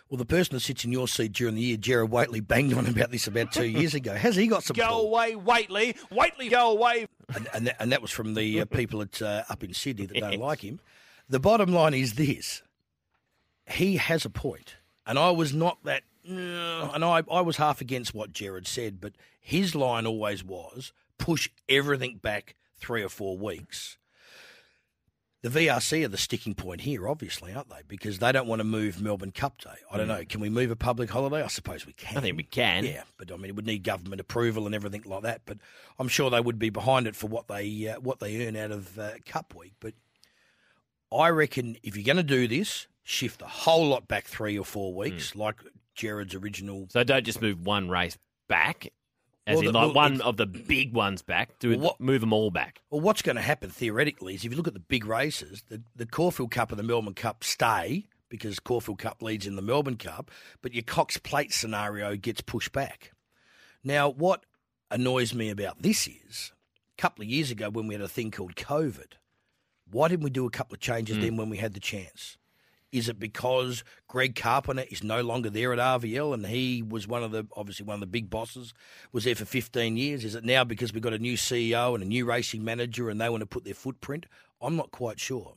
Well, 0.10 0.20
the 0.20 0.26
person 0.26 0.56
that 0.56 0.60
sits 0.60 0.86
in 0.86 0.92
your 0.92 1.08
seat 1.08 1.32
during 1.34 1.56
the 1.56 1.62
year, 1.62 1.78
Jared 1.78 2.12
Waitley, 2.12 2.48
banged 2.48 2.76
on 2.76 2.86
about 2.86 3.10
this 3.10 3.26
about 3.26 3.52
two 3.52 3.66
years 3.66 3.96
ago. 3.96 4.14
Has 4.14 4.36
he 4.36 4.46
got 4.46 4.64
some? 4.64 4.76
Go 4.76 4.88
pull? 4.88 5.08
away, 5.08 5.34
Waitley. 5.34 5.98
Waitley, 6.12 6.52
go 6.52 6.72
away. 6.72 7.08
and, 7.34 7.48
and, 7.54 7.68
that, 7.68 7.76
and 7.80 7.92
that 7.92 8.04
was 8.04 8.12
from 8.12 8.36
the 8.36 8.62
uh, 8.62 8.66
people 8.70 9.02
at, 9.02 9.20
uh, 9.20 9.44
up 9.50 9.64
in 9.64 9.74
Sydney 9.74 10.06
that 10.06 10.20
don't 10.20 10.40
like 10.40 10.62
him. 10.62 10.80
The 11.28 11.40
bottom 11.40 11.74
line 11.74 11.96
is 11.96 12.14
this: 12.14 12.62
he 13.68 13.98
has 13.98 14.26
a 14.26 14.30
point. 14.30 14.54
point, 14.54 14.76
and 15.08 15.18
I 15.18 15.32
was 15.32 15.54
not 15.54 15.84
that. 15.84 16.04
And 16.28 17.06
I, 17.06 17.24
I 17.32 17.42
was 17.42 17.58
half 17.58 17.82
against 17.82 18.16
what 18.16 18.34
Jared 18.34 18.66
said, 18.68 19.00
but 19.00 19.14
his 19.40 19.76
line 19.76 20.08
always 20.08 20.44
was 20.44 20.92
push 21.18 21.50
everything 21.70 22.18
back 22.18 22.56
three 22.78 23.04
or 23.04 23.10
four 23.10 23.38
weeks. 23.38 23.98
The 25.46 25.68
VRC 25.68 26.04
are 26.04 26.08
the 26.08 26.18
sticking 26.18 26.56
point 26.56 26.82
here, 26.82 27.08
obviously, 27.08 27.54
aren't 27.54 27.70
they? 27.70 27.82
Because 27.88 28.18
they 28.18 28.32
don't 28.32 28.48
want 28.48 28.62
to 28.62 28.64
move 28.64 29.00
Melbourne 29.00 29.32
Cup 29.32 29.62
Day. 29.62 29.76
I 29.92 29.98
don't 29.98 30.08
know. 30.08 30.24
Can 30.28 30.42
we 30.42 30.50
move 30.50 30.72
a 30.72 30.76
public 30.76 31.08
holiday? 31.12 31.44
I 31.44 31.48
suppose 31.48 31.86
we 31.86 31.94
can. 31.94 32.18
I 32.18 32.22
think 32.22 32.36
we 32.36 32.42
can. 32.42 32.84
Yeah, 32.84 33.04
but 33.20 33.32
I 33.32 33.36
mean, 33.36 33.52
it 33.52 33.56
would 33.56 33.68
need 33.68 33.84
government 33.84 34.20
approval 34.20 34.66
and 34.66 34.74
everything 34.74 35.04
like 35.06 35.22
that. 35.22 35.42
But 35.46 35.60
I'm 36.00 36.08
sure 36.08 36.32
they 36.32 36.42
would 36.42 36.58
be 36.58 36.72
behind 36.72 37.06
it 37.06 37.16
for 37.16 37.28
what 37.28 37.48
they 37.48 37.88
uh, 37.88 38.00
what 38.00 38.20
they 38.20 38.48
earn 38.48 38.56
out 38.56 38.72
of 38.72 38.98
uh, 38.98 39.12
Cup 39.28 39.54
Week. 39.54 39.74
But 39.80 39.94
I 41.16 41.30
reckon 41.30 41.78
if 41.84 41.96
you're 41.96 42.06
going 42.06 42.18
to 42.18 42.24
do 42.24 42.48
this, 42.48 42.88
shift 43.04 43.38
the 43.38 43.46
whole 43.46 43.88
lot 43.88 44.08
back 44.08 44.26
three 44.26 44.58
or 44.58 44.66
four 44.66 44.96
weeks, 44.96 45.36
like 45.36 45.58
Jared's 45.94 46.34
original. 46.34 46.88
So 46.90 47.04
don't 47.04 47.24
just 47.24 47.40
move 47.40 47.64
one 47.64 47.88
race 47.88 48.18
back, 48.50 48.92
as 49.48 49.58
Well, 49.58 49.68
in 49.68 49.74
like 49.74 49.86
well, 49.86 49.94
one 49.94 50.22
of 50.22 50.38
the 50.38 50.46
big 50.46 50.94
ones 50.94 51.22
back. 51.22 51.60
Do 51.60 51.78
what- 51.78 52.00
move 52.00 52.22
them 52.22 52.34
all 52.34 52.52
back. 52.52 52.82
Well, 52.90 53.02
what's 53.02 53.22
going 53.22 53.36
to 53.36 53.42
happen 53.42 53.70
theoretically 53.70 54.36
is 54.36 54.46
if 54.46 54.52
you 54.52 54.58
look 54.58 54.68
at 54.68 54.74
the 54.74 54.80
big 54.80 55.06
races, 55.06 55.64
the, 55.70 55.82
the 55.96 56.06
Caulfield 56.06 56.52
Cup 56.52 56.72
and 56.72 56.80
the 56.80 56.84
Melbourne 56.84 57.14
Cup 57.14 57.44
stay 57.44 58.06
because 58.30 58.60
Caulfield 58.60 59.00
Cup 59.00 59.22
leads 59.22 59.46
in 59.46 59.56
the 59.56 59.62
Melbourne 59.62 59.98
Cup, 59.98 60.32
but 60.62 60.74
your 60.74 60.84
Cox 60.84 61.18
Plate 61.18 61.54
scenario 61.54 62.16
gets 62.16 62.42
pushed 62.42 62.72
back. 62.72 63.12
Now, 63.84 64.10
what 64.10 64.46
annoys 64.90 65.34
me 65.34 65.50
about 65.50 65.82
this 65.82 66.08
is 66.08 66.52
a 66.98 67.02
couple 67.02 67.24
of 67.24 67.30
years 67.30 67.52
ago 67.52 67.70
when 67.70 67.88
we 67.88 67.94
had 67.94 68.02
a 68.02 68.08
thing 68.08 68.32
called 68.32 68.56
COVID, 68.56 69.14
why 69.92 70.08
didn't 70.08 70.24
we 70.24 70.32
do 70.32 70.46
a 70.46 70.52
couple 70.52 70.74
of 70.74 70.80
changes 70.80 71.18
hmm. 71.18 71.22
then 71.22 71.38
when 71.38 71.50
we 71.50 71.58
had 71.58 71.74
the 71.74 71.80
chance? 71.80 72.38
Is 72.96 73.10
it 73.10 73.20
because 73.20 73.84
Greg 74.08 74.36
Carpenter 74.36 74.86
is 74.90 75.04
no 75.04 75.20
longer 75.20 75.50
there 75.50 75.74
at 75.74 75.80
RVL 75.80 76.34
and 76.34 76.46
he 76.46 76.82
was 76.82 77.10
one 77.10 77.24
of 77.24 77.32
the 77.32 77.46
obviously 77.54 77.86
one 77.86 77.96
of 77.96 78.00
the 78.00 78.08
big 78.08 78.30
bosses, 78.30 78.74
was 79.12 79.26
there 79.26 79.36
for 79.36 79.44
15 79.44 79.98
years? 79.98 80.24
Is 80.24 80.34
it 80.34 80.46
now 80.46 80.64
because 80.64 80.94
we've 80.94 81.04
got 81.04 81.12
a 81.12 81.20
new 81.20 81.36
CEO 81.36 81.94
and 81.94 82.02
a 82.02 82.08
new 82.08 82.24
racing 82.24 82.64
manager 82.64 83.10
and 83.10 83.20
they 83.20 83.28
want 83.28 83.42
to 83.42 83.48
put 83.48 83.66
their 83.66 83.74
footprint? 83.74 84.28
I'm 84.62 84.78
not 84.78 84.92
quite 84.92 85.20
sure. 85.20 85.56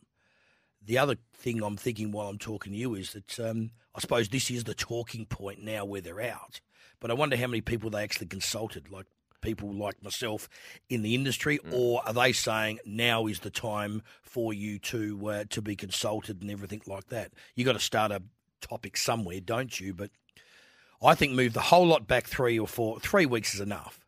The 0.84 0.98
other 0.98 1.14
thing 1.32 1.62
I'm 1.62 1.76
thinking 1.76 2.10
while 2.10 2.26
I'm 2.26 2.38
talking 2.38 2.72
to 2.72 2.78
you 2.78 2.96
is 2.96 3.12
that 3.12 3.38
um, 3.38 3.70
I 3.94 4.00
suppose 4.00 4.28
this 4.28 4.50
is 4.50 4.64
the 4.64 4.74
talking 4.74 5.24
point 5.24 5.62
now 5.62 5.84
where 5.84 6.00
they're 6.00 6.20
out. 6.20 6.60
But 6.98 7.12
I 7.12 7.14
wonder 7.14 7.36
how 7.36 7.46
many 7.46 7.60
people 7.60 7.88
they 7.88 8.02
actually 8.02 8.26
consulted, 8.26 8.90
like 8.90 9.06
people 9.40 9.72
like 9.72 10.02
myself 10.02 10.48
in 10.88 11.02
the 11.02 11.14
industry, 11.14 11.58
or 11.72 12.02
are 12.06 12.12
they 12.12 12.32
saying 12.32 12.78
now 12.84 13.26
is 13.26 13.40
the 13.40 13.50
time 13.50 14.02
for 14.22 14.52
you 14.52 14.78
to 14.80 15.28
uh, 15.30 15.44
to 15.50 15.62
be 15.62 15.76
consulted 15.76 16.42
and 16.42 16.50
everything 16.50 16.82
like 16.86 17.08
that? 17.08 17.32
You 17.54 17.64
got 17.64 17.72
to 17.74 17.80
start 17.80 18.10
a 18.12 18.22
topic 18.60 18.96
somewhere, 18.96 19.40
don't 19.40 19.78
you? 19.80 19.94
But 19.94 20.10
I 21.02 21.14
think 21.14 21.32
move 21.32 21.52
the 21.52 21.60
whole 21.60 21.86
lot 21.86 22.06
back 22.06 22.26
three 22.26 22.58
or 22.58 22.66
four. 22.66 22.98
Three 23.00 23.26
weeks 23.26 23.54
is 23.54 23.60
enough. 23.60 24.00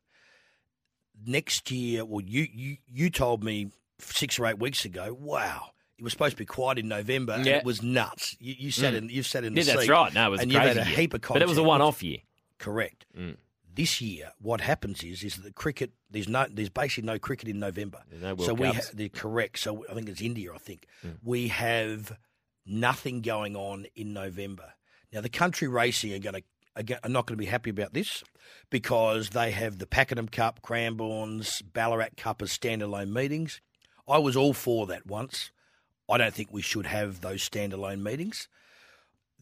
Next 1.26 1.70
year, 1.70 2.04
well, 2.04 2.24
you 2.24 2.46
you 2.52 2.76
you 2.90 3.10
told 3.10 3.44
me 3.44 3.70
six 3.98 4.38
or 4.38 4.46
eight 4.46 4.58
weeks 4.58 4.84
ago. 4.86 5.14
Wow, 5.20 5.66
it 5.98 6.02
was 6.02 6.12
supposed 6.12 6.32
to 6.32 6.36
be 6.38 6.46
quiet 6.46 6.78
in 6.78 6.88
November, 6.88 7.34
and 7.34 7.44
Yeah. 7.44 7.58
it 7.58 7.64
was 7.64 7.82
nuts. 7.82 8.34
You, 8.40 8.54
you 8.58 8.70
sat 8.70 8.94
in 8.94 9.10
you 9.10 9.22
sat 9.22 9.44
in 9.44 9.52
the 9.54 9.60
Yeah, 9.60 9.74
that's 9.74 9.82
seat, 9.82 9.90
right. 9.90 10.14
No, 10.14 10.26
it 10.28 10.30
was 10.30 10.40
and 10.40 10.50
you've 10.50 10.62
had 10.62 10.78
a 10.78 10.86
year. 10.86 10.96
heap 10.96 11.12
of 11.14 11.20
But 11.20 11.42
it 11.42 11.48
was 11.48 11.58
a 11.58 11.62
one-off 11.62 12.02
year. 12.02 12.18
Correct. 12.58 13.04
Mm. 13.16 13.36
This 13.72 14.00
year, 14.00 14.32
what 14.40 14.60
happens 14.60 15.02
is 15.02 15.22
is 15.22 15.36
that 15.36 15.42
the 15.42 15.52
cricket 15.52 15.92
there's 16.10 16.28
no 16.28 16.46
there's 16.50 16.68
basically 16.68 17.06
no 17.06 17.18
cricket 17.18 17.48
in 17.48 17.58
November. 17.58 18.02
No 18.20 18.36
so 18.36 18.54
we. 18.54 18.68
Mm. 18.68 18.74
ha- 18.74 18.90
they're 18.92 19.08
correct. 19.08 19.58
So 19.58 19.84
I 19.90 19.94
think 19.94 20.08
it's 20.08 20.20
India. 20.20 20.52
I 20.52 20.58
think 20.58 20.86
we 21.22 21.48
have 21.48 22.16
nothing 22.66 23.20
going 23.20 23.56
on 23.56 23.86
in 23.94 24.12
November. 24.12 24.74
Now 25.12 25.20
the 25.20 25.28
country 25.28 25.68
racing 25.68 26.12
are 26.14 26.18
going 26.18 26.34
to 26.34 26.42
are 26.76 27.08
not 27.08 27.26
going 27.26 27.36
to 27.36 27.42
be 27.42 27.46
happy 27.46 27.70
about 27.70 27.94
this 27.94 28.22
because 28.70 29.30
they 29.30 29.50
have 29.50 29.78
the 29.78 29.86
Pakenham 29.86 30.28
Cup, 30.28 30.62
Cranbourne's, 30.62 31.62
Ballarat 31.62 32.10
Cup 32.16 32.42
as 32.42 32.50
standalone 32.50 33.10
meetings. 33.10 33.60
I 34.08 34.18
was 34.18 34.36
all 34.36 34.52
for 34.52 34.86
that 34.86 35.06
once. 35.06 35.50
I 36.08 36.18
don't 36.18 36.34
think 36.34 36.52
we 36.52 36.62
should 36.62 36.86
have 36.86 37.20
those 37.20 37.48
standalone 37.48 38.02
meetings. 38.02 38.48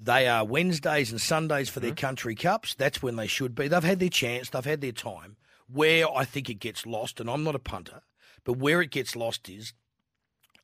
They 0.00 0.28
are 0.28 0.44
Wednesdays 0.44 1.10
and 1.10 1.20
Sundays 1.20 1.68
for 1.68 1.80
their 1.80 1.90
mm-hmm. 1.90 2.06
country 2.06 2.34
cups. 2.34 2.74
That's 2.74 3.02
when 3.02 3.16
they 3.16 3.26
should 3.26 3.54
be. 3.54 3.68
They've 3.68 3.82
had 3.82 3.98
their 3.98 4.08
chance, 4.08 4.50
they've 4.50 4.64
had 4.64 4.80
their 4.80 4.92
time. 4.92 5.36
Where 5.70 6.10
I 6.10 6.24
think 6.24 6.48
it 6.48 6.60
gets 6.60 6.86
lost, 6.86 7.20
and 7.20 7.28
I'm 7.28 7.44
not 7.44 7.54
a 7.54 7.58
punter, 7.58 8.00
but 8.44 8.54
where 8.54 8.80
it 8.80 8.90
gets 8.90 9.14
lost 9.14 9.50
is 9.50 9.74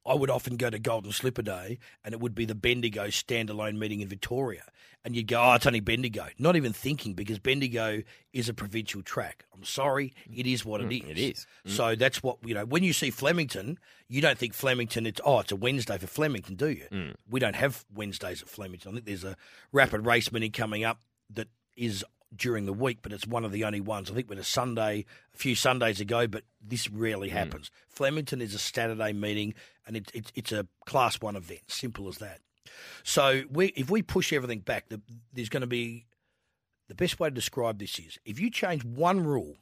I 0.07 0.15
would 0.15 0.31
often 0.31 0.57
go 0.57 0.71
to 0.71 0.79
Golden 0.79 1.13
Slipper 1.13 1.43
Day 1.43 1.79
and 2.05 2.13
it 2.13 2.21
would 2.21 2.35
be 2.35 2.45
the 2.45 2.55
Bendigo 2.55 3.07
standalone 3.07 3.79
meeting 3.79 4.01
in 4.01 4.09
Victoria. 4.09 4.65
And 5.05 5.15
you'd 5.15 5.27
go, 5.27 5.43
oh, 5.43 5.55
it's 5.55 5.67
only 5.67 5.81
Bendigo. 5.81 6.27
Not 6.39 6.57
even 6.57 6.73
thinking 6.73 7.13
because 7.13 7.39
Bendigo 7.39 8.03
is 8.33 8.49
a 8.49 8.55
provincial 8.55 9.03
track. 9.03 9.45
I'm 9.55 9.65
sorry, 9.65 10.15
it 10.35 10.47
is 10.47 10.65
what 10.65 10.81
it 10.81 10.91
is. 10.91 11.11
it 11.11 11.19
is. 11.19 11.47
Mm-hmm. 11.67 11.77
So 11.77 11.95
that's 11.95 12.23
what, 12.23 12.39
you 12.45 12.55
know, 12.55 12.65
when 12.65 12.83
you 12.83 12.95
see 12.95 13.11
Flemington, 13.11 13.79
you 14.09 14.23
don't 14.23 14.39
think 14.39 14.55
Flemington, 14.55 15.07
it's, 15.07 15.21
oh, 15.25 15.41
it's 15.41 15.53
a 15.53 15.57
Wednesday 15.57 15.99
for 15.99 16.07
Flemington, 16.07 16.55
do 16.55 16.69
you? 16.69 16.87
Mm. 16.91 17.15
We 17.29 17.39
don't 17.39 17.57
have 17.57 17.85
Wednesdays 17.95 18.41
at 18.41 18.49
Flemington. 18.49 18.93
I 18.93 18.95
think 18.95 19.07
there's 19.07 19.25
a 19.25 19.37
rapid 19.73 20.07
race 20.07 20.33
meeting 20.33 20.53
coming 20.53 20.85
up 20.85 21.01
that 21.35 21.49
is 21.77 22.05
during 22.37 22.67
the 22.67 22.73
week, 22.73 22.99
but 23.03 23.13
it's 23.13 23.27
one 23.27 23.45
of 23.45 23.53
the 23.53 23.65
only 23.65 23.81
ones. 23.81 24.11
I 24.11 24.15
think 24.15 24.29
we 24.29 24.37
had 24.37 24.43
a 24.43 24.47
Sunday 24.47 25.05
a 25.35 25.37
few 25.37 25.55
Sundays 25.55 26.01
ago, 26.01 26.27
but 26.27 26.45
this 26.61 26.91
rarely 26.91 27.31
hmm. 27.31 27.37
happens. 27.37 27.71
Flemington 27.89 28.41
is 28.41 28.55
a 28.55 28.59
Saturday 28.59 29.13
meeting, 29.13 29.55
and 29.87 29.97
it, 29.97 30.11
it, 30.15 30.33
it's 30.35 30.53
a 30.53 30.67
Class 30.87 31.21
One 31.21 31.37
event. 31.37 31.63
Simple 31.69 32.09
as 32.09 32.19
that. 32.19 32.41
So 33.03 33.43
we, 33.51 33.67
if 33.69 33.91
we 33.91 34.03
push 34.03 34.33
everything 34.33 34.61
back, 34.61 34.89
the, 34.89 35.01
there's 35.33 35.49
going 35.49 35.61
to 35.61 35.67
be 35.67 36.07
the 36.89 36.95
best 36.95 37.19
way 37.21 37.29
to 37.29 37.35
describe 37.35 37.79
this 37.79 37.99
is 37.99 38.19
if 38.25 38.41
you 38.41 38.51
change 38.51 38.85
one 38.85 39.25
rule, 39.25 39.57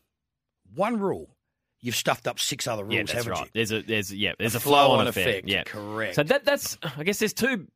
one 0.75 0.99
rule, 0.99 1.37
you've 1.81 1.97
stuffed 1.97 2.27
up 2.27 2.39
six 2.39 2.67
other 2.67 2.85
rules, 2.85 2.95
Yeah, 2.95 3.03
that's 3.03 3.13
haven't 3.13 3.33
right. 3.33 3.45
you? 3.45 3.51
There's 3.55 3.73
a 3.73 3.83
there's 3.83 4.15
yeah 4.15 4.33
there's 4.39 4.55
a, 4.55 4.61
flow-on 4.61 4.87
flow-on 4.87 5.07
effect, 5.09 5.29
effect. 5.29 5.49
Yeah, 5.49 5.63
correct. 5.65 6.15
So 6.15 6.23
that 6.23 6.45
that's 6.45 6.79
I 6.97 7.05
guess 7.05 7.19
there's 7.19 7.35
two 7.35 7.67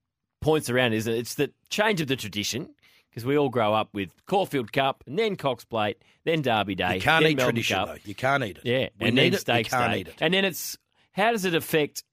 points 0.40 0.70
around. 0.70 0.92
it, 0.92 0.98
Isn't 0.98 1.14
it? 1.14 1.18
It's 1.18 1.34
the 1.34 1.52
change 1.68 2.00
of 2.00 2.08
the 2.08 2.16
tradition 2.16 2.74
because 3.16 3.24
we 3.26 3.38
all 3.38 3.48
grow 3.48 3.72
up 3.72 3.88
with 3.94 4.10
Caulfield 4.26 4.74
Cup 4.74 5.02
and 5.06 5.18
then 5.18 5.36
Cox 5.36 5.64
Plate, 5.64 5.96
then 6.26 6.42
Derby 6.42 6.74
Day. 6.74 6.96
You 6.96 7.00
can't 7.00 7.22
then 7.22 7.32
eat 7.32 7.36
Melbourne 7.38 7.54
tradition 7.54 7.76
Cup. 7.78 7.88
though. 7.88 7.96
You 8.04 8.14
can't 8.14 8.44
eat 8.44 8.58
it. 8.58 8.66
Yeah, 8.66 8.88
we 9.00 9.06
and 9.06 9.16
need 9.16 9.30
then 9.30 9.34
it. 9.34 9.40
Stakes 9.40 9.70
can't 9.70 9.90
Day. 9.94 10.00
eat 10.00 10.08
it. 10.08 10.16
And 10.20 10.34
then 10.34 10.44
it's 10.44 10.76
how 11.12 11.32
does 11.32 11.46
it 11.46 11.54
affect 11.54 12.04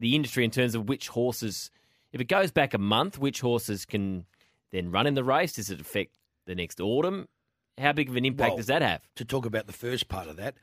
the 0.00 0.16
industry 0.16 0.44
in 0.44 0.50
terms 0.50 0.74
of 0.74 0.88
which 0.88 1.06
horses? 1.06 1.70
If 2.12 2.20
it 2.20 2.24
goes 2.24 2.50
back 2.50 2.74
a 2.74 2.78
month, 2.78 3.16
which 3.16 3.40
horses 3.40 3.84
can 3.86 4.26
then 4.72 4.90
run 4.90 5.06
in 5.06 5.14
the 5.14 5.22
race? 5.22 5.52
Does 5.52 5.70
it 5.70 5.80
affect 5.80 6.16
the 6.46 6.56
next 6.56 6.80
autumn? 6.80 7.28
How 7.78 7.92
big 7.92 8.08
of 8.08 8.16
an 8.16 8.24
impact 8.24 8.50
Well, 8.50 8.56
does 8.56 8.66
that 8.66 8.82
have? 8.82 9.02
to 9.14 9.24
talk 9.24 9.46
about 9.46 9.68
the 9.68 9.72
first 9.72 10.08
part 10.08 10.26
of 10.26 10.34
that, 10.38 10.56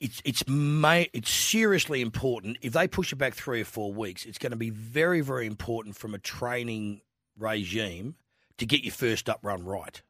it's 0.00 0.20
it's 0.24 0.42
ma- 0.48 1.04
it's 1.12 1.30
seriously 1.30 2.00
important. 2.00 2.58
If 2.60 2.72
they 2.72 2.88
push 2.88 3.12
it 3.12 3.16
back 3.16 3.34
three 3.34 3.60
or 3.60 3.64
four 3.64 3.94
weeks, 3.94 4.26
it's 4.26 4.38
going 4.38 4.50
to 4.50 4.56
be 4.56 4.70
very 4.70 5.20
very 5.20 5.46
important 5.46 5.94
from 5.96 6.12
a 6.12 6.18
training 6.18 7.02
regime 7.38 8.16
to 8.58 8.66
get 8.66 8.84
your 8.84 8.92
first 8.92 9.28
up 9.28 9.40
run 9.42 9.64
right. 9.64 10.02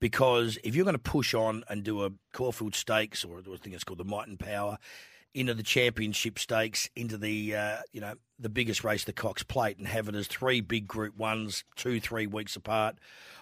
Because 0.00 0.58
if 0.64 0.74
you're 0.74 0.84
going 0.84 0.96
to 0.96 0.98
push 0.98 1.32
on 1.32 1.62
and 1.68 1.84
do 1.84 2.04
a 2.04 2.10
Caulfield 2.32 2.74
Stakes 2.74 3.24
or 3.24 3.38
I 3.38 3.56
think 3.56 3.74
it's 3.74 3.84
called 3.84 3.98
the 4.00 4.04
Might 4.04 4.26
and 4.26 4.38
Power 4.38 4.78
into 5.34 5.54
the 5.54 5.62
Championship 5.62 6.38
Stakes, 6.38 6.90
into 6.96 7.16
the 7.16 7.54
uh, 7.54 7.76
you 7.92 8.00
know 8.00 8.14
the 8.38 8.48
biggest 8.48 8.84
race, 8.84 9.04
the 9.04 9.12
Cox 9.12 9.42
Plate, 9.42 9.78
and 9.78 9.86
have 9.86 10.08
it 10.08 10.14
as 10.14 10.26
three 10.26 10.60
big 10.60 10.86
Group 10.86 11.16
Ones, 11.16 11.64
two 11.76 12.00
three 12.00 12.26
weeks 12.26 12.56
apart, 12.56 12.96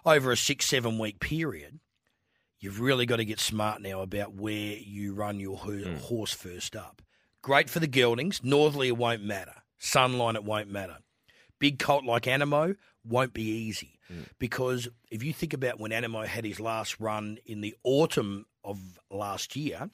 over 0.04 0.30
a 0.30 0.36
six 0.36 0.66
seven 0.66 0.98
week 0.98 1.18
period, 1.18 1.80
you've 2.58 2.80
really 2.80 3.06
got 3.06 3.16
to 3.16 3.24
get 3.24 3.40
smart 3.40 3.80
now 3.80 4.02
about 4.02 4.34
where 4.34 4.76
you 4.76 5.14
run 5.14 5.40
your 5.40 5.56
ho- 5.56 5.96
horse 6.00 6.32
first 6.32 6.76
up. 6.76 7.02
Great 7.42 7.70
for 7.70 7.80
the 7.80 7.88
geldings. 7.88 8.44
Northerly 8.44 8.88
it 8.88 8.96
won't 8.96 9.24
matter. 9.24 9.54
Sunline 9.80 10.34
it 10.34 10.44
won't 10.44 10.70
matter. 10.70 10.98
Big 11.58 11.78
colt 11.78 12.04
like 12.04 12.24
Anamoe 12.24 12.76
won't 13.04 13.32
be 13.32 13.42
easy 13.42 14.00
because 14.38 14.88
if 15.10 15.22
you 15.22 15.32
think 15.32 15.52
about 15.52 15.78
when 15.78 15.92
Anamoe 15.92 16.26
had 16.26 16.44
his 16.44 16.58
last 16.58 16.98
run 16.98 17.38
in 17.46 17.60
the 17.60 17.76
autumn 17.84 18.46
of 18.64 18.78
last 19.10 19.54
year 19.56 19.90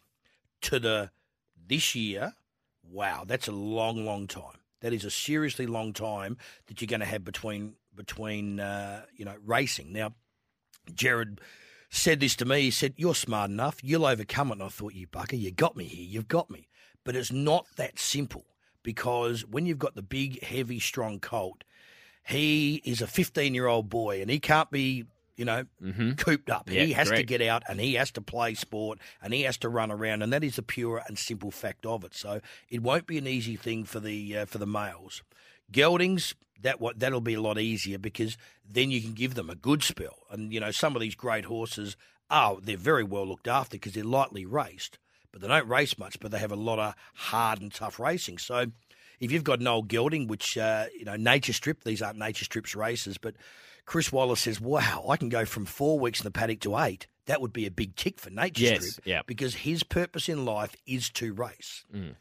to 0.63 0.79
the 0.79 1.11
this 1.69 1.95
year, 1.95 2.33
wow, 2.83 3.25
that's 3.27 3.49
a 3.49 3.53
long, 3.53 4.05
long 4.05 4.27
time. 4.27 4.61
That 4.81 4.93
is 4.93 5.05
a 5.05 5.11
seriously 5.11 5.67
long 5.67 5.93
time 5.93 6.37
that 6.67 6.81
you're 6.81 6.87
going 6.87 7.01
to 7.01 7.07
have 7.07 7.25
between 7.25 7.75
between 7.95 8.61
uh, 8.61 9.03
you 9.15 9.25
know 9.25 9.37
racing. 9.45 9.93
Now, 9.93 10.15
Jared 10.95 11.41
said 11.91 12.21
this 12.21 12.37
to 12.37 12.45
me. 12.45 12.63
He 12.63 12.71
said, 12.71 12.95
"You're 12.97 13.15
smart 13.15 13.51
enough. 13.51 13.83
You'll 13.83 14.07
overcome 14.07 14.49
it." 14.49 14.55
And 14.55 14.63
I 14.63 14.69
thought, 14.69 14.95
"You 14.95 15.07
bucker, 15.07 15.37
you 15.37 15.51
got 15.51 15.77
me 15.77 15.85
here. 15.85 16.05
You've 16.05 16.29
got 16.29 16.51
me." 16.51 16.69
But 17.05 17.17
it's 17.17 17.33
not 17.33 17.67
that 17.77 17.99
simple 17.99 18.45
because 18.83 19.47
when 19.47 19.67
you've 19.67 19.79
got 19.79 19.95
the 19.95 20.03
big, 20.03 20.43
heavy, 20.43 20.79
strong 20.79 21.21
colt, 21.21 21.65
he 22.27 22.83
is 22.85 23.01
a 23.03 23.07
15 23.07 23.55
year 23.55 23.67
old 23.67 23.89
boy 23.89 24.21
and 24.21 24.31
he 24.31 24.41
can't 24.41 24.71
be, 24.71 25.05
you 25.37 25.45
know, 25.45 25.65
cooped 26.17 26.51
up. 26.51 26.69
Yeah, 26.69 26.83
he 26.83 26.93
has 26.93 27.09
to 27.19 27.23
get 27.25 27.43
out 27.43 27.63
and 27.69 27.81
he 27.81 27.95
has 27.95 28.11
to 28.13 28.21
play 28.21 28.55
sport 28.55 28.99
and 29.23 29.33
he 29.33 29.43
has 29.43 29.57
to 29.59 29.69
run 29.69 29.91
around, 29.91 30.23
and 30.23 30.33
that 30.33 30.43
is 30.43 30.57
the 30.57 30.63
pure 30.63 31.03
and 31.07 31.19
simple 31.19 31.51
fact 31.51 31.87
of 31.87 32.05
it. 32.05 32.15
So 32.15 32.41
it 32.71 32.83
won't 32.83 33.07
be 33.07 33.19
an 33.19 33.27
easy 33.27 33.57
thing 33.57 33.85
for 33.85 34.01
the 34.01 34.39
uh, 34.39 34.45
for 34.47 34.59
the 34.59 34.67
males. 34.67 35.23
Geldings, 35.71 36.35
that 36.63 36.81
what 36.81 36.99
that'll 36.99 37.21
be 37.21 37.35
a 37.35 37.41
lot 37.41 37.59
easier 37.59 37.99
because 37.99 38.37
then 38.69 38.91
you 38.91 39.01
can 39.01 39.13
give 39.13 39.35
them 39.35 39.51
a 39.51 39.55
good 39.55 39.83
spell. 39.83 40.19
And 40.31 40.53
you 40.53 40.61
know, 40.61 40.71
some 40.71 40.97
of 40.97 41.01
these 41.03 41.15
great 41.15 41.45
horses, 41.45 41.97
oh, 42.31 42.61
they're 42.63 42.77
very 42.77 43.05
well 43.05 43.27
looked 43.27 43.49
after 43.49 43.77
because 43.77 43.93
they're 43.93 44.05
lightly 44.05 44.47
raced, 44.47 44.99
but 45.33 45.41
they 45.41 45.49
don't 45.49 45.69
race 45.69 45.99
much, 45.99 46.19
but 46.19 46.31
they 46.31 46.39
have 46.39 46.53
a 46.53 46.57
lot 46.57 46.79
of 46.79 46.95
hard 47.15 47.61
and 47.61 47.73
tough 47.73 48.01
racing. 48.01 48.39
So 48.39 48.67
if 49.21 49.33
you've 49.33 49.45
got 49.45 49.61
Noel 49.61 49.83
Gelding, 49.83 50.27
which 50.27 50.57
uh, 50.59 50.87
you 50.97 51.05
know 51.05 51.17
Nature 51.17 51.53
Strip, 51.53 51.85
these 51.85 52.03
aren't 52.03 52.19
Nature 52.19 52.45
Strips 52.45 52.75
races, 52.75 53.19
but 53.19 53.35
Chris 53.85 54.13
Waller 54.13 54.37
says, 54.37 54.61
"Wow, 54.61 55.07
I 55.09 55.17
can 55.17 55.29
go 55.29 55.45
from 55.45 55.65
four 55.65 55.99
weeks 55.99 56.21
in 56.21 56.25
the 56.25 56.31
paddock 56.31 56.61
to 56.61 56.79
eight. 56.79 57.07
That 57.27 57.41
would 57.41 57.53
be 57.53 57.67
a 57.67 57.71
big 57.71 57.97
tick 57.97 58.21
for 58.21 58.31
Nature 58.31 58.65
Yes, 58.65 58.91
Strip, 58.93 59.07
yeah. 59.07 59.23
because 59.27 59.55
his 59.57 59.83
purpose 59.83 60.29
in 60.29 60.45
life 60.45 60.77
is 60.87 61.11
to 61.11 61.33
race. 61.33 61.85
Mm. 61.93 62.15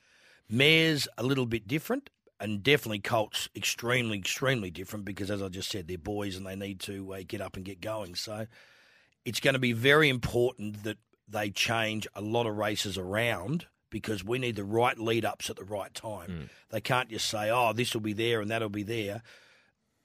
Mares 0.49 1.07
a 1.17 1.23
little 1.23 1.45
bit 1.45 1.67
different, 1.67 2.09
and 2.39 2.63
definitely 2.63 2.99
Colts 2.99 3.49
extremely, 3.55 4.17
extremely 4.17 4.71
different 4.71 5.05
because, 5.05 5.31
as 5.31 5.41
I 5.41 5.49
just 5.49 5.69
said, 5.69 5.87
they're 5.87 5.97
boys 5.97 6.35
and 6.35 6.45
they 6.45 6.55
need 6.55 6.79
to 6.81 7.13
uh, 7.13 7.21
get 7.27 7.41
up 7.41 7.55
and 7.55 7.65
get 7.65 7.81
going. 7.81 8.15
So 8.15 8.47
it's 9.25 9.39
going 9.39 9.53
to 9.53 9.59
be 9.59 9.73
very 9.73 10.09
important 10.09 10.83
that 10.83 10.97
they 11.27 11.49
change 11.49 12.07
a 12.13 12.21
lot 12.21 12.45
of 12.45 12.55
races 12.55 12.97
around 12.97 13.65
because 13.89 14.23
we 14.23 14.39
need 14.39 14.55
the 14.55 14.63
right 14.63 14.97
lead 14.97 15.25
ups 15.25 15.49
at 15.49 15.55
the 15.55 15.63
right 15.63 15.93
time. 15.93 16.49
They 16.69 16.81
can't 16.81 17.09
just 17.09 17.27
say, 17.27 17.49
"Oh, 17.49 17.73
this 17.73 17.93
will 17.93 18.01
be 18.01 18.13
there 18.13 18.41
and 18.41 18.49
that'll 18.51 18.69
be 18.69 18.83
there." 18.83 19.21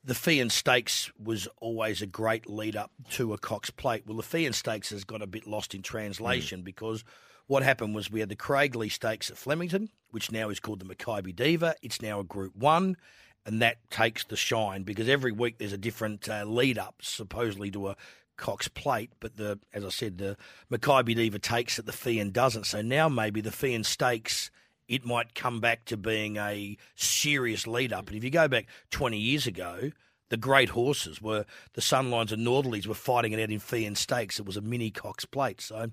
The 0.02 0.14
Feehan 0.14 0.50
Stakes 0.50 1.10
was 1.18 1.46
always 1.60 2.00
a 2.00 2.06
great 2.06 2.48
lead 2.48 2.74
up 2.74 2.90
to 3.10 3.34
a 3.34 3.38
Cox 3.38 3.68
Plate. 3.70 4.04
Well, 4.06 4.16
the 4.16 4.22
Feehan 4.22 4.54
Stakes 4.54 4.90
has 4.90 5.04
got 5.04 5.20
a 5.20 5.26
bit 5.26 5.46
lost 5.46 5.74
in 5.74 5.82
translation 5.82 6.62
because 6.62 7.04
what 7.48 7.62
happened 7.62 7.94
was 7.94 8.10
we 8.10 8.20
had 8.20 8.28
the 8.30 8.36
Craiglee 8.36 8.90
Stakes 8.90 9.30
at 9.30 9.36
Flemington, 9.36 9.90
which 10.10 10.32
now 10.32 10.48
is 10.48 10.60
called 10.60 10.80
the 10.80 10.86
Makybe 10.94 11.34
Diva. 11.36 11.74
It's 11.82 12.00
now 12.00 12.20
a 12.20 12.24
Group 12.24 12.56
One, 12.56 12.96
and 13.44 13.60
that 13.60 13.90
takes 13.90 14.24
the 14.24 14.36
shine 14.36 14.84
because 14.84 15.08
every 15.08 15.32
week 15.32 15.58
there's 15.58 15.72
a 15.72 15.78
different 15.78 16.28
uh, 16.28 16.44
lead 16.44 16.78
up, 16.78 16.96
supposedly 17.02 17.70
to 17.72 17.88
a 17.88 17.96
Cox 18.40 18.66
Plate. 18.66 19.12
But 19.20 19.36
the, 19.36 19.60
as 19.72 19.84
I 19.84 19.90
said, 19.90 20.18
the 20.18 20.36
Makybe 20.72 21.14
Diva 21.14 21.38
takes 21.38 21.78
it, 21.78 21.86
the 21.86 21.92
Feehan 21.92 22.32
doesn't. 22.32 22.66
So 22.66 22.82
now 22.82 23.08
maybe 23.08 23.40
the 23.40 23.50
Feehan 23.50 23.84
Stakes. 23.84 24.50
It 24.88 25.04
might 25.04 25.36
come 25.36 25.60
back 25.60 25.84
to 25.84 25.96
being 25.96 26.36
a 26.36 26.76
serious 26.96 27.64
lead 27.68 27.92
up. 27.92 28.08
And 28.08 28.16
if 28.16 28.24
you 28.24 28.30
go 28.30 28.48
back 28.48 28.66
20 28.90 29.16
years 29.16 29.46
ago, 29.46 29.92
the 30.30 30.36
great 30.36 30.70
horses 30.70 31.22
were 31.22 31.44
the 31.74 31.80
Sunlines 31.80 32.32
and 32.32 32.44
Northerlies 32.44 32.88
were 32.88 32.94
fighting 32.94 33.32
it 33.32 33.40
out 33.40 33.50
in 33.50 33.60
Feehan 33.60 33.96
Stakes. 33.96 34.40
It 34.40 34.46
was 34.46 34.56
a 34.56 34.60
mini 34.60 34.90
Cox 34.90 35.24
Plate. 35.24 35.60
So 35.60 35.90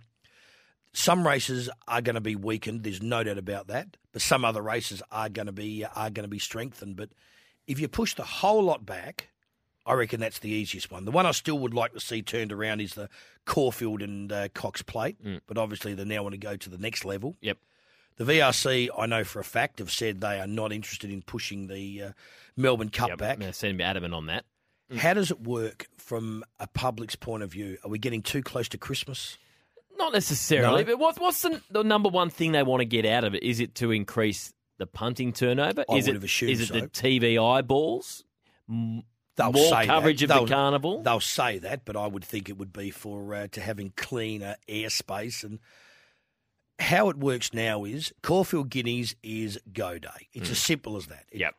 some 0.94 1.28
races 1.28 1.70
are 1.88 2.02
going 2.02 2.16
to 2.16 2.22
be 2.22 2.36
weakened. 2.36 2.84
There's 2.84 3.04
no 3.04 3.24
doubt 3.24 3.38
about 3.38 3.68
that. 3.68 3.98
But 4.14 4.24
some 4.24 4.44
other 4.44 4.62
races 4.62 5.04
are 5.12 5.30
going 5.30 5.46
to 5.46 5.52
be 5.52 5.86
are 5.86 6.10
going 6.10 6.24
to 6.24 6.30
be 6.30 6.40
strengthened. 6.40 6.96
But 6.96 7.10
if 7.68 7.80
you 7.80 7.88
push 7.88 8.16
the 8.16 8.24
whole 8.24 8.64
lot 8.64 8.86
back, 8.86 9.30
I 9.88 9.94
reckon 9.94 10.20
that's 10.20 10.40
the 10.40 10.50
easiest 10.50 10.92
one. 10.92 11.06
The 11.06 11.12
one 11.12 11.26
I 11.26 11.32
still 11.32 11.58
would 11.60 11.74
like 11.74 11.94
to 11.94 12.00
see 12.00 12.22
turned 12.22 12.52
around 12.52 12.82
is 12.82 12.94
the 12.96 13.10
Caulfield 13.46 14.02
and 14.02 14.32
uh, 14.32 14.50
Cox 14.50 14.82
Plate. 14.82 15.18
But 15.48 15.58
obviously 15.58 15.94
they 15.94 16.04
now 16.06 16.24
want 16.24 16.34
to 16.34 16.38
go 16.40 16.56
to 16.58 16.70
the 16.70 16.78
next 16.78 17.06
level. 17.06 17.36
Yep. 17.42 17.58
The 18.18 18.24
VRC, 18.24 18.90
I 18.98 19.06
know 19.06 19.24
for 19.24 19.40
a 19.40 19.44
fact, 19.44 19.80
have 19.80 19.92
said 19.92 20.22
they 20.22 20.40
are 20.40 20.48
not 20.48 20.74
interested 20.74 21.12
in 21.12 21.22
pushing 21.22 21.68
the 21.68 22.02
uh, 22.04 22.12
Melbourne 22.56 22.90
Cup 22.90 23.10
Yep. 23.10 23.18
back. 23.20 23.42
I 23.44 23.52
seem 23.52 23.80
adamant 23.80 24.14
on 24.14 24.26
that. 24.26 24.46
How 24.98 25.14
does 25.14 25.32
it 25.32 25.42
work 25.42 25.88
from 25.98 26.44
a 26.60 26.66
public's 26.68 27.16
point 27.16 27.44
of 27.44 27.52
view? 27.52 27.78
Are 27.84 27.90
we 27.90 28.00
getting 28.00 28.22
too 28.22 28.42
close 28.42 28.68
to 28.70 28.78
Christmas? 28.78 29.38
Not 29.98 30.14
necessarily, 30.14 30.84
No? 30.84 30.92
but 30.92 31.00
what's 31.00 31.20
what's 31.20 31.42
the, 31.42 31.62
the 31.72 31.84
number 31.84 32.08
one 32.10 32.30
thing 32.30 32.52
they 32.54 32.64
want 32.64 32.82
to 32.82 32.86
get 32.86 33.06
out 33.06 33.24
of 33.24 33.36
it? 33.36 33.44
Is 33.44 33.60
it 33.60 33.76
to 33.76 33.92
increase 33.92 34.54
the 34.78 34.86
punting 34.88 35.34
turnover? 35.34 35.84
I 35.90 35.96
is 35.96 36.06
would 36.06 36.12
it 36.12 36.14
have 36.18 36.24
assumed 36.24 36.52
is 36.52 36.72
it 36.72 36.74
the. 36.74 36.82
TV 36.88 37.38
eyeballs? 37.44 38.24
They'll 39.38 39.52
More 39.54 39.70
say 39.70 39.86
coverage 39.86 40.20
that. 40.20 40.26
of 40.26 40.30
the 40.30 40.34
They'll- 40.46 40.48
carnival? 40.58 41.02
They'll 41.04 41.20
say 41.22 41.58
that, 41.60 41.86
but 41.86 41.96
I 41.96 42.08
would 42.08 42.26
think 42.26 42.50
it 42.50 42.58
would 42.58 42.74
be 42.74 42.92
for 42.92 43.34
uh, 43.34 43.48
to 43.52 43.62
having 43.62 43.94
cleaner 43.96 44.58
airspace 44.68 45.44
and. 45.44 45.60
How 46.80 47.10
it 47.10 47.18
works 47.18 47.56
now 47.56 47.86
is 47.86 48.14
Caulfield 48.22 48.70
Guineas 48.70 49.16
is 49.24 49.60
go 49.74 49.98
day. 49.98 50.28
It's 50.34 50.52
as 50.52 50.60
simple 50.60 50.96
as 50.96 51.08
that. 51.08 51.26
It- 51.32 51.40
Yep. 51.40 51.56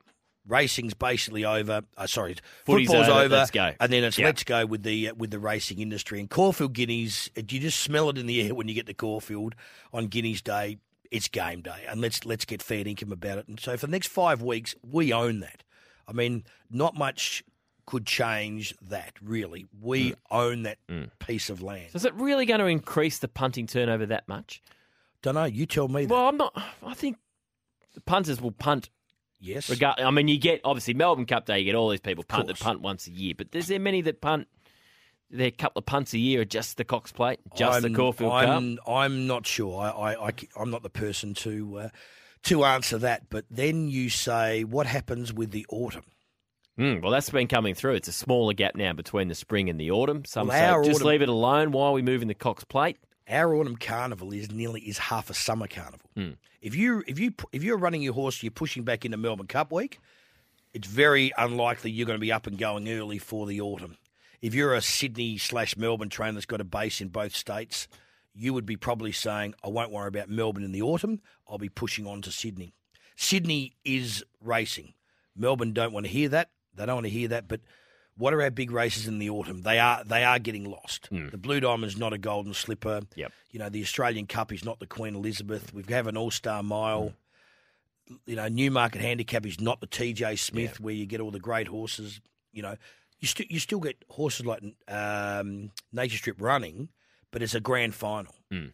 racing's 0.47 0.95
basically 0.95 1.45
over. 1.45 1.83
Uh, 1.97 2.07
sorry, 2.07 2.37
Footy's 2.65 2.87
football's 2.87 3.09
over, 3.09 3.21
over. 3.25 3.37
let's 3.37 3.51
go. 3.51 3.75
And 3.81 3.93
then 3.93 4.05
it's 4.05 4.17
Yeah. 4.17 4.27
let's 4.27 4.45
go 4.45 4.65
with 4.65 4.85
the 4.85 5.09
uh, 5.09 5.15
with 5.15 5.33
the 5.33 5.41
racing 5.41 5.81
industry. 5.81 6.21
And 6.21 6.31
Caulfield 6.31 6.73
Guineas, 6.73 7.31
uh, 7.37 7.43
you 7.49 7.59
just 7.59 7.81
smell 7.81 8.09
it 8.11 8.17
in 8.17 8.27
the 8.27 8.41
air 8.47 8.55
when 8.55 8.69
you 8.69 8.75
get 8.75 8.87
to 8.87 8.95
Caulfield 8.95 9.57
on 9.93 10.07
Guineas 10.07 10.41
Day. 10.41 10.79
It's 11.11 11.27
game 11.27 11.63
day, 11.63 11.85
and 11.89 12.01
let's 12.01 12.25
let's 12.25 12.45
get 12.45 12.63
fair 12.63 12.87
income 12.87 13.11
about 13.11 13.39
it. 13.39 13.49
And 13.49 13.59
so 13.59 13.77
for 13.77 13.87
the 13.87 13.91
next 13.93 14.09
five 14.09 14.41
weeks, 14.41 14.77
we 14.89 15.13
own 15.13 15.41
that. 15.41 15.65
I 16.07 16.13
mean, 16.13 16.45
not 16.71 16.95
much 16.95 17.43
could 17.89 18.05
change 18.05 18.75
that. 18.83 19.15
Really, 19.23 19.65
we 19.81 20.15
own 20.31 20.65
that 20.65 20.77
piece 21.21 21.49
of 21.49 21.63
land. 21.63 21.87
So 21.93 21.97
is 21.97 22.05
it 22.05 22.13
really 22.13 22.45
going 22.45 22.61
to 22.61 22.67
increase 22.67 23.17
the 23.17 23.29
punting 23.29 23.67
turnover 23.67 24.05
that 24.05 24.29
much? 24.29 24.63
Don't 25.23 25.37
know. 25.37 25.47
You 25.47 25.65
tell 25.65 25.89
me. 25.89 26.05
That. 26.05 26.13
Well, 26.13 26.29
I'm 26.29 26.37
not. 26.37 26.53
I 26.85 26.93
think 26.93 27.17
the 27.95 28.03
punters 28.03 28.43
will 28.43 28.53
punt. 28.53 28.91
yes. 29.41 29.71
Regard, 29.71 30.01
I 30.01 30.11
mean, 30.11 30.29
you 30.29 30.39
get 30.39 30.61
obviously 30.65 30.93
Melbourne 30.93 31.25
Cup 31.25 31.47
Day. 31.47 31.61
You 31.61 31.65
get 31.65 31.75
all 31.77 31.89
these 31.89 32.01
people 32.01 32.25
punt 32.25 32.49
that 32.49 32.61
punt 32.61 32.83
once 32.83 33.07
a 33.07 33.11
year, 33.11 33.33
but 33.35 33.53
there's 33.53 33.69
there 33.69 33.81
many 33.81 34.03
that 34.03 34.21
punt. 34.21 34.49
Their 35.31 35.51
couple 35.51 35.79
of 35.79 35.87
punts 35.87 36.13
a 36.13 36.19
year 36.19 36.43
are 36.43 36.47
just 36.47 36.77
the 36.77 36.85
Cox 36.85 37.11
Plate, 37.11 37.41
just 37.55 37.81
the 37.81 37.89
I'm- 37.89 37.95
Caulfield 37.95 38.33
Cup. 38.33 38.49
I'm, 38.49 38.79
I'm 38.87 39.27
not 39.27 39.47
sure. 39.47 39.81
I, 39.81 39.91
I, 39.91 40.29
I, 40.29 40.33
am 40.61 40.71
not 40.71 40.83
the 40.83 40.91
person 40.91 41.33
to 41.35 41.79
uh, 41.79 41.89
to 42.45 42.67
answer 42.67 42.99
that. 42.99 43.31
But 43.31 43.47
then 43.51 43.89
you 43.89 44.11
say, 44.11 44.65
what 44.65 44.87
happens 44.87 45.33
with 45.33 45.53
the 45.53 45.65
autumn? 45.71 46.05
Mm, 46.79 47.03
well, 47.03 47.11
that's 47.11 47.31
been 47.31 47.49
coming 47.49 47.75
through. 47.75 47.95
It's 47.95 48.09
a 48.09 48.13
smaller 48.13 48.53
gap 48.53 48.77
now 48.77 48.93
between 48.93 49.29
the 49.29 49.35
spring 49.35 49.69
and 49.69 49.81
the 49.81 49.91
autumn. 49.91 50.25
Some 50.25 50.47
Well, 50.47 50.57
say 50.59 50.67
our 50.67 50.83
just 50.85 50.97
autumn- 50.97 51.09
leave 51.09 51.23
it 51.23 51.29
alone 51.29 51.73
while 51.73 51.93
we 51.93 52.03
move 52.03 52.23
in 52.23 52.29
the 52.29 52.35
Cox 52.35 52.63
Plate. 52.65 52.97
Our 53.29 53.55
autumn 53.57 53.77
carnival 53.77 54.33
is 54.33 54.51
nearly 54.51 54.81
is 54.83 54.97
half 54.99 55.29
a 55.29 55.35
summer 55.35 55.67
carnival. 55.67 56.09
Hmm. 56.15 56.31
If 56.63 56.75
you 56.75 57.03
if 57.07 57.19
you 57.19 57.35
if 57.53 57.63
you're 57.63 57.77
running 57.77 58.01
your 58.03 58.15
horse, 58.15 58.43
you're 58.43 58.51
pushing 58.51 58.85
back 58.85 59.05
into 59.05 59.17
Melbourne 59.19 59.47
Cup 59.49 59.71
week. 59.73 59.99
It's 60.73 60.87
very 60.89 61.33
unlikely 61.37 61.91
you're 61.91 62.07
going 62.07 62.19
to 62.19 62.21
be 62.21 62.33
up 62.33 62.47
and 62.47 62.57
going 62.57 62.89
early 62.89 63.19
for 63.19 63.47
the 63.47 63.61
autumn. 63.61 63.97
If 64.41 64.55
you're 64.55 64.75
a 64.75 64.81
Sydney 64.81 65.37
slash 65.37 65.77
Melbourne 65.77 66.09
trainer 66.11 66.35
that's 66.35 66.47
got 66.47 66.61
a 66.61 66.65
base 66.65 67.01
in 67.01 67.09
both 67.09 67.35
states, 67.35 67.89
you 68.35 68.55
would 68.55 68.67
be 68.67 68.77
probably 68.77 69.13
saying, 69.13 69.55
"I 69.65 69.69
won't 69.69 69.91
worry 69.91 70.09
about 70.09 70.31
Melbourne 70.31 70.63
in 70.65 70.73
the 70.73 70.83
autumn. 70.83 71.21
I'll 71.49 71.59
be 71.59 71.69
pushing 71.69 72.07
on 72.07 72.23
to 72.23 72.31
Sydney." 72.31 72.73
Sydney 73.17 73.75
is 73.85 74.25
racing. 74.41 74.95
Melbourne 75.37 75.73
don't 75.73 75.93
want 75.93 76.07
to 76.07 76.13
hear 76.13 76.29
that. 76.31 76.51
They 76.79 76.87
don't 76.87 76.97
want 76.97 77.07
to 77.07 77.11
hear 77.11 77.29
that. 77.29 77.49
But 77.49 77.61
what 78.17 78.35
are 78.35 78.43
our 78.43 78.51
big 78.51 78.71
races 78.71 79.07
in 79.07 79.19
the 79.19 79.31
autumn? 79.31 79.63
They 79.63 79.79
are 79.79 80.03
they 80.05 80.25
are 80.25 80.39
getting 80.39 80.65
lost. 80.65 81.07
Hmm. 81.07 81.29
The 81.29 81.39
Blue 81.39 81.61
Diamond's 81.61 81.97
not 81.97 82.13
a 82.13 82.19
golden 82.19 82.55
slipper. 82.55 83.03
Yep. 83.15 83.33
You 83.51 83.59
know, 83.59 83.69
the 83.69 83.83
Australian 83.83 84.27
Cup 84.27 84.53
is 84.53 84.65
not 84.65 84.81
the 84.81 84.87
Queen 84.87 85.15
Elizabeth. 85.15 85.73
We 85.73 85.85
have 85.91 86.07
an 86.07 86.17
All 86.17 86.31
Star 86.31 86.63
Mile. 86.63 87.15
Hmm. 88.09 88.15
You 88.27 88.37
know, 88.37 88.49
Newmarket 88.49 89.03
Handicap 89.03 89.45
is 89.45 89.61
not 89.61 89.81
the 89.81 89.87
TJ 89.87 90.39
Smith 90.39 90.81
where 90.81 90.95
you 90.95 91.05
get 91.05 91.21
all 91.21 91.31
the 91.31 91.39
great 91.39 91.69
horses. 91.69 92.23
You 92.53 92.63
know, 92.63 92.77
you 93.21 93.29
still 93.29 93.47
you 93.51 93.59
still 93.59 93.81
get 93.81 94.03
horses 94.09 94.47
like 94.47 94.63
um, 94.89 95.71
Nature 95.93 96.17
Strip 96.17 96.41
running, 96.41 96.89
but 97.31 97.43
it's 97.43 97.55
a 97.55 97.61
grand 97.61 97.95
final. 97.95 98.35
Hmm. 98.51 98.69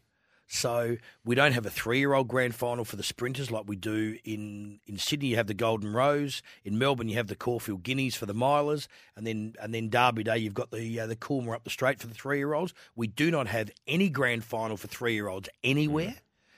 So 0.47 0.97
we 1.25 1.35
don't 1.35 1.53
have 1.53 1.67
a 1.67 1.71
three-year-old 1.71 2.29
grand 2.29 2.55
final 2.55 2.85
for 2.85 2.97
the 2.97 3.03
sprinters 3.03 3.51
like 3.51 3.65
we 3.67 3.77
do 3.77 4.19
in, 4.25 4.79
in 4.87 4.99
Sydney. 4.99 5.29
You 5.29 5.37
have 5.37 5.47
the 5.47 5.55
Golden 5.55 5.93
Rose. 5.93 6.43
In 6.65 6.79
Melbourne, 6.79 7.09
you 7.09 7.17
have 7.17 7.29
the 7.29 7.35
Caulfield 7.35 7.83
Guineas 7.83 8.15
for 8.15 8.27
the 8.27 8.35
milers, 8.35 8.87
and 9.17 9.27
then 9.27 9.55
and 9.61 9.75
then 9.75 9.89
Derby 9.89 10.23
Day, 10.23 10.39
you've 10.39 10.55
got 10.55 10.71
the 10.71 11.01
uh, 11.01 11.07
the 11.07 11.17
Coolmore 11.17 11.55
up 11.55 11.65
the 11.65 11.71
straight 11.71 11.99
for 11.99 12.07
the 12.07 12.15
three-year-olds. 12.15 12.75
We 12.95 13.07
do 13.07 13.31
not 13.31 13.47
have 13.47 13.71
any 13.87 14.09
grand 14.11 14.45
final 14.45 14.77
for 14.77 14.87
three-year-olds 14.87 15.49
anywhere. 15.63 16.17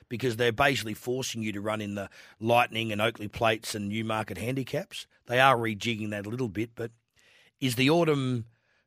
Because 0.08 0.36
they're 0.36 0.52
basically 0.52 0.94
forcing 0.94 1.42
you 1.42 1.50
to 1.50 1.60
run 1.60 1.80
in 1.80 1.96
the 1.96 2.08
Lightning 2.38 2.92
and 2.92 3.00
Oakleigh 3.00 3.32
plates 3.32 3.74
and 3.74 3.88
Newmarket 3.88 4.38
handicaps. 4.38 5.08
They 5.26 5.40
are 5.40 5.56
rejigging 5.56 6.10
that 6.10 6.26
a 6.26 6.28
little 6.28 6.48
bit, 6.48 6.70
but 6.76 6.92
is 7.60 7.74
the 7.74 7.90
autumn 7.90 8.44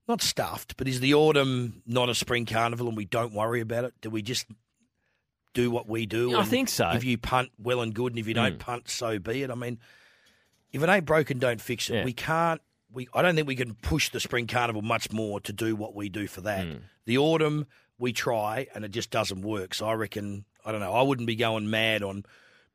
not 0.07 0.21
stuffed, 0.21 0.77
but 0.77 0.87
is 0.87 1.01
the 1.01 1.13
autumn 1.13 1.83
not 1.85 2.07
a 2.07 2.15
spring 2.15 2.45
carnival 2.45 2.87
and 2.87 2.95
we 2.95 3.03
don't 3.03 3.33
worry 3.33 3.59
about 3.59 3.83
it? 3.83 3.95
Do 3.99 4.09
we 4.09 4.21
just 4.21 4.45
do 5.53 5.71
what 5.71 5.87
we 5.87 6.05
do? 6.05 6.31
Yeah, 6.31 6.39
I 6.39 6.43
think 6.43 6.69
so. 6.69 6.89
If 6.91 7.03
you 7.03 7.17
punt, 7.17 7.49
well 7.57 7.81
and 7.81 7.93
good, 7.93 8.13
and 8.13 8.19
if 8.19 8.27
you 8.27 8.33
don't 8.33 8.53
hmm. 8.53 8.59
punt, 8.59 8.89
so 8.89 9.19
be 9.19 9.43
it. 9.43 9.51
I 9.51 9.55
mean, 9.55 9.79
if 10.71 10.83
it 10.83 10.89
ain't 10.89 11.05
broken, 11.05 11.39
don't 11.39 11.61
fix 11.61 11.89
it. 11.89 11.95
Yeah. 11.95 12.05
We 12.05 12.13
can't. 12.13 12.61
We 12.91 13.07
I 13.13 13.21
don't 13.21 13.35
think 13.35 13.47
we 13.47 13.55
can 13.55 13.75
push 13.75 14.09
the 14.09 14.19
spring 14.19 14.47
carnival 14.47 14.81
much 14.81 15.11
more 15.11 15.39
to 15.41 15.53
do 15.53 15.75
what 15.75 15.95
we 15.95 16.09
do 16.09 16.27
for 16.27 16.41
that. 16.41 16.65
Hmm. 16.65 16.77
The 17.05 17.17
autumn 17.17 17.67
we 17.97 18.13
try, 18.13 18.67
and 18.73 18.85
it 18.85 18.91
just 18.91 19.11
doesn't 19.11 19.41
work. 19.41 19.73
So 19.73 19.87
I 19.87 19.93
reckon 19.93 20.45
I 20.65 20.71
don't 20.71 20.81
know. 20.81 20.93
I 20.93 21.01
wouldn't 21.01 21.27
be 21.27 21.35
going 21.35 21.69
mad 21.69 22.03
on 22.03 22.25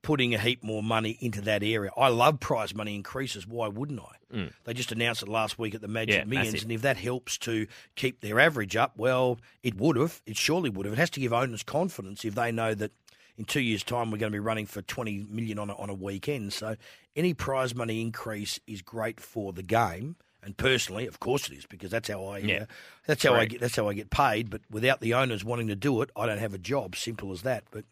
putting 0.05 0.35
a 0.35 0.39
heap 0.39 0.63
more 0.63 0.83
money 0.83 1.19
into 1.21 1.41
that 1.41 1.63
area. 1.65 1.91
I 1.97 2.09
love 2.09 2.39
prize 2.39 2.75
money 2.75 2.95
increases. 2.95 3.47
Why 3.47 3.67
wouldn't 3.67 3.99
I? 4.01 4.49
They 4.65 4.75
just 4.75 4.93
announced 4.93 5.23
it 5.23 5.29
last 5.29 5.59
week 5.59 5.75
at 5.75 5.81
the 5.81 5.89
Magic 5.89 6.15
Yeah, 6.17 6.25
Millions, 6.25 6.63
and 6.63 6.73
if 6.73 6.83
that 6.83 6.97
helps 6.97 7.39
to 7.39 7.67
keep 7.95 8.21
their 8.21 8.39
average 8.41 8.75
up, 8.77 8.93
well, 8.97 9.39
it 9.63 9.77
would 9.77 9.97
have. 9.97 10.21
It 10.27 10.37
surely 10.37 10.71
would 10.71 10.87
have. 10.87 10.93
It 10.93 10.99
has 10.99 11.11
to 11.11 11.21
give 11.21 11.33
owners 11.33 11.63
confidence 11.63 12.25
if 12.25 12.35
they 12.35 12.51
know 12.53 12.75
that 12.75 12.91
in 13.37 13.45
two 13.45 13.61
years' 13.61 13.83
time 13.85 14.11
we're 14.11 14.19
going 14.19 14.33
to 14.33 14.37
be 14.37 14.41
running 14.41 14.67
for 14.67 14.83
twenty 14.83 15.25
million 15.29 15.59
on 15.59 15.71
a, 15.71 15.75
on 15.77 15.89
a 15.89 15.95
weekend. 15.95 16.53
So 16.53 16.77
any 17.17 17.33
prize 17.33 17.75
money 17.75 18.01
increase 18.01 18.59
is 18.67 18.83
great 18.83 19.21
for 19.21 19.53
the 19.53 19.63
game. 19.63 20.17
And 20.43 20.57
personally, 20.57 21.07
of 21.07 21.21
course, 21.21 21.49
it 21.49 21.57
is 21.57 21.65
because 21.65 21.91
that's 21.91 22.09
how 22.09 22.25
I 22.27 22.39
Yeah. 22.39 22.63
uh, 22.63 22.67
that's 23.07 23.23
how 23.23 23.35
I 23.35 23.47
get 23.47 23.61
that's 23.61 23.77
how 23.77 23.89
I 23.89 23.95
get 23.95 24.11
paid. 24.11 24.51
But 24.51 24.61
without 24.71 25.01
the 25.01 25.15
owners 25.15 25.43
wanting 25.45 25.69
to 25.69 25.77
do 25.77 26.03
it, 26.03 26.11
I 26.17 26.27
don't 26.27 26.39
have 26.39 26.53
a 26.55 26.59
job. 26.59 26.97
Simple 26.97 27.33
as 27.33 27.43
that. 27.43 27.65
But 27.71 27.85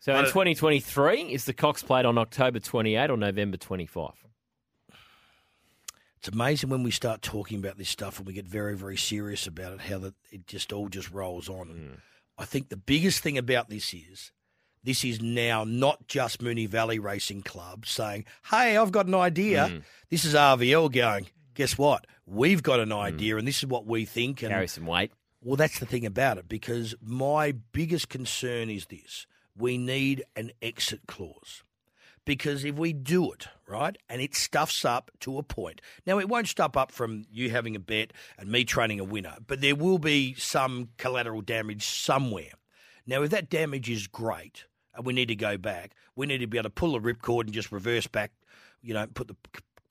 So 0.00 0.16
in 0.16 0.24
2023, 0.24 1.24
is 1.24 1.44
the 1.44 1.52
Cox 1.52 1.82
Plate 1.82 2.06
on 2.06 2.16
October 2.16 2.58
28 2.58 3.10
or 3.10 3.18
November 3.18 3.58
25? 3.58 4.12
It's 6.16 6.28
amazing 6.28 6.70
when 6.70 6.82
we 6.82 6.90
start 6.90 7.20
talking 7.20 7.58
about 7.58 7.76
this 7.76 7.90
stuff 7.90 8.16
and 8.16 8.26
we 8.26 8.32
get 8.32 8.46
very, 8.46 8.74
very 8.74 8.96
serious 8.96 9.46
about 9.46 9.74
it, 9.74 9.80
how 9.82 9.98
that 9.98 10.14
it 10.30 10.46
just 10.46 10.72
all 10.72 10.88
just 10.88 11.10
rolls 11.10 11.50
on. 11.50 11.70
And 11.70 11.88
hmm. 11.90 11.94
I 12.38 12.46
think 12.46 12.70
the 12.70 12.78
biggest 12.78 13.22
thing 13.22 13.36
about 13.36 13.68
this 13.68 13.92
is 13.92 14.32
this 14.82 15.04
is 15.04 15.20
now 15.20 15.64
not 15.64 16.06
just 16.08 16.42
Moonee 16.42 16.68
Valley 16.68 16.98
Racing 16.98 17.42
Club 17.42 17.84
saying, 17.86 18.24
"Hey, 18.50 18.78
I've 18.78 18.92
got 18.92 19.06
an 19.06 19.14
idea." 19.14 19.68
Hmm. 19.68 19.78
This 20.08 20.24
is 20.24 20.34
RVL 20.34 20.90
going. 20.92 21.28
Guess 21.54 21.76
what? 21.76 22.06
We've 22.24 22.62
got 22.62 22.80
an 22.80 22.90
hmm. 22.90 22.98
idea, 22.98 23.36
and 23.36 23.46
this 23.46 23.58
is 23.58 23.66
what 23.66 23.86
we 23.86 24.06
think. 24.06 24.42
And 24.42 24.50
Carry 24.50 24.68
some 24.68 24.86
weight. 24.86 25.12
well, 25.42 25.56
that's 25.56 25.78
the 25.78 25.86
thing 25.86 26.06
about 26.06 26.38
it 26.38 26.48
because 26.48 26.94
my 27.02 27.52
biggest 27.52 28.08
concern 28.08 28.70
is 28.70 28.86
this 28.86 29.26
we 29.56 29.78
need 29.78 30.24
an 30.36 30.52
exit 30.62 31.00
clause. 31.06 31.62
Because 32.24 32.64
if 32.64 32.76
we 32.76 32.92
do 32.92 33.32
it, 33.32 33.48
right, 33.66 33.96
and 34.08 34.20
it 34.20 34.34
stuffs 34.34 34.84
up 34.84 35.10
to 35.20 35.38
a 35.38 35.42
point, 35.42 35.80
now 36.06 36.18
it 36.18 36.28
won't 36.28 36.48
stuff 36.48 36.76
up 36.76 36.92
from 36.92 37.24
you 37.30 37.50
having 37.50 37.74
a 37.74 37.80
bet 37.80 38.12
and 38.38 38.50
me 38.50 38.64
training 38.64 39.00
a 39.00 39.04
winner, 39.04 39.36
but 39.46 39.60
there 39.60 39.74
will 39.74 39.98
be 39.98 40.34
some 40.34 40.90
collateral 40.98 41.40
damage 41.40 41.86
somewhere. 41.86 42.52
Now, 43.06 43.22
if 43.22 43.30
that 43.30 43.48
damage 43.48 43.88
is 43.88 44.06
great 44.06 44.66
and 44.94 45.06
we 45.06 45.12
need 45.12 45.28
to 45.28 45.34
go 45.34 45.56
back, 45.56 45.92
we 46.14 46.26
need 46.26 46.38
to 46.38 46.46
be 46.46 46.58
able 46.58 46.64
to 46.64 46.70
pull 46.70 46.92
the 46.92 47.00
ripcord 47.00 47.44
and 47.44 47.52
just 47.52 47.72
reverse 47.72 48.06
back, 48.06 48.32
you 48.82 48.94
know, 48.94 49.06
put 49.06 49.28
the 49.28 49.36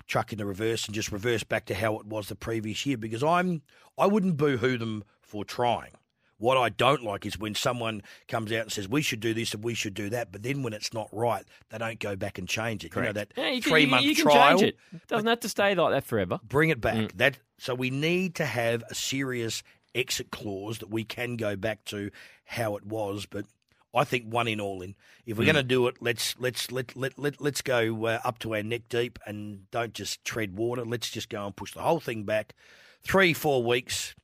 truck 0.07 0.31
in 0.31 0.37
the 0.37 0.45
reverse 0.45 0.85
and 0.85 0.95
just 0.95 1.11
reverse 1.11 1.43
back 1.43 1.65
to 1.65 1.75
how 1.75 1.97
it 1.99 2.05
was 2.05 2.27
the 2.27 2.35
previous 2.35 2.85
year 2.85 2.97
because 2.97 3.23
I'm 3.23 3.61
I 3.97 4.07
wouldn't 4.07 4.37
boo-hoo 4.37 4.77
them 4.77 5.03
for 5.21 5.45
trying. 5.45 5.91
What 6.39 6.57
I 6.57 6.69
don't 6.69 7.03
like 7.03 7.25
is 7.25 7.37
when 7.37 7.53
someone 7.53 8.01
comes 8.27 8.51
out 8.51 8.61
and 8.63 8.71
says 8.71 8.87
we 8.89 9.01
should 9.03 9.19
do 9.19 9.33
this 9.33 9.53
and 9.53 9.63
we 9.63 9.73
should 9.75 9.93
do 9.93 10.09
that, 10.09 10.31
but 10.31 10.41
then 10.41 10.63
when 10.63 10.73
it's 10.73 10.93
not 10.93 11.07
right, 11.11 11.45
they 11.69 11.77
don't 11.77 11.99
go 11.99 12.15
back 12.15 12.37
and 12.39 12.47
change 12.49 12.83
it. 12.83 12.95
You 12.95 13.01
know 13.03 13.11
that 13.13 13.33
Yeah, 13.37 13.49
you 13.51 13.61
three 13.61 13.81
you- 13.81 13.87
month 13.87 14.03
you 14.05 14.15
can 14.15 14.23
trial. 14.23 14.57
change 14.59 14.73
it. 14.93 15.07
Doesn't 15.07 15.27
have 15.27 15.41
to 15.41 15.49
stay 15.49 15.75
like 15.75 15.91
that 15.93 16.05
forever. 16.05 16.39
Bring 16.43 16.69
it 16.69 16.81
back. 16.81 16.95
Mm. 16.95 17.11
That 17.17 17.37
so 17.59 17.75
we 17.75 17.89
need 17.91 18.35
to 18.35 18.45
have 18.45 18.83
a 18.89 18.95
serious 18.95 19.61
exit 19.93 20.31
clause 20.31 20.79
that 20.79 20.89
we 20.89 21.03
can 21.03 21.35
go 21.35 21.55
back 21.55 21.83
to 21.85 22.09
how 22.45 22.75
it 22.77 22.85
was. 22.85 23.25
But 23.25 23.45
I 23.93 24.03
think 24.03 24.31
one 24.31 24.47
in 24.47 24.61
all 24.61 24.81
in. 24.81 24.95
If 25.25 25.35
Mm. 25.35 25.39
we're 25.39 25.45
going 25.45 25.55
to 25.55 25.63
do 25.63 25.87
it, 25.87 25.95
let's 25.99 26.35
let's 26.39 26.71
let 26.71 26.95
let, 26.95 27.19
let 27.19 27.41
let's 27.41 27.61
go 27.61 28.05
uh, 28.05 28.19
up 28.23 28.39
to 28.39 28.55
our 28.55 28.63
neck 28.63 28.83
deep 28.87 29.19
and 29.25 29.69
don't 29.71 29.93
just 29.93 30.23
tread 30.23 30.55
water. 30.57 30.85
Let's 30.85 31.09
just 31.09 31.27
go 31.27 31.45
and 31.45 31.55
push 31.55 31.73
the 31.73 31.81
whole 31.81 31.99
thing 31.99 32.23
back. 32.23 32.53
Three 33.01 33.33
four 33.33 33.61
weeks. 33.63 34.15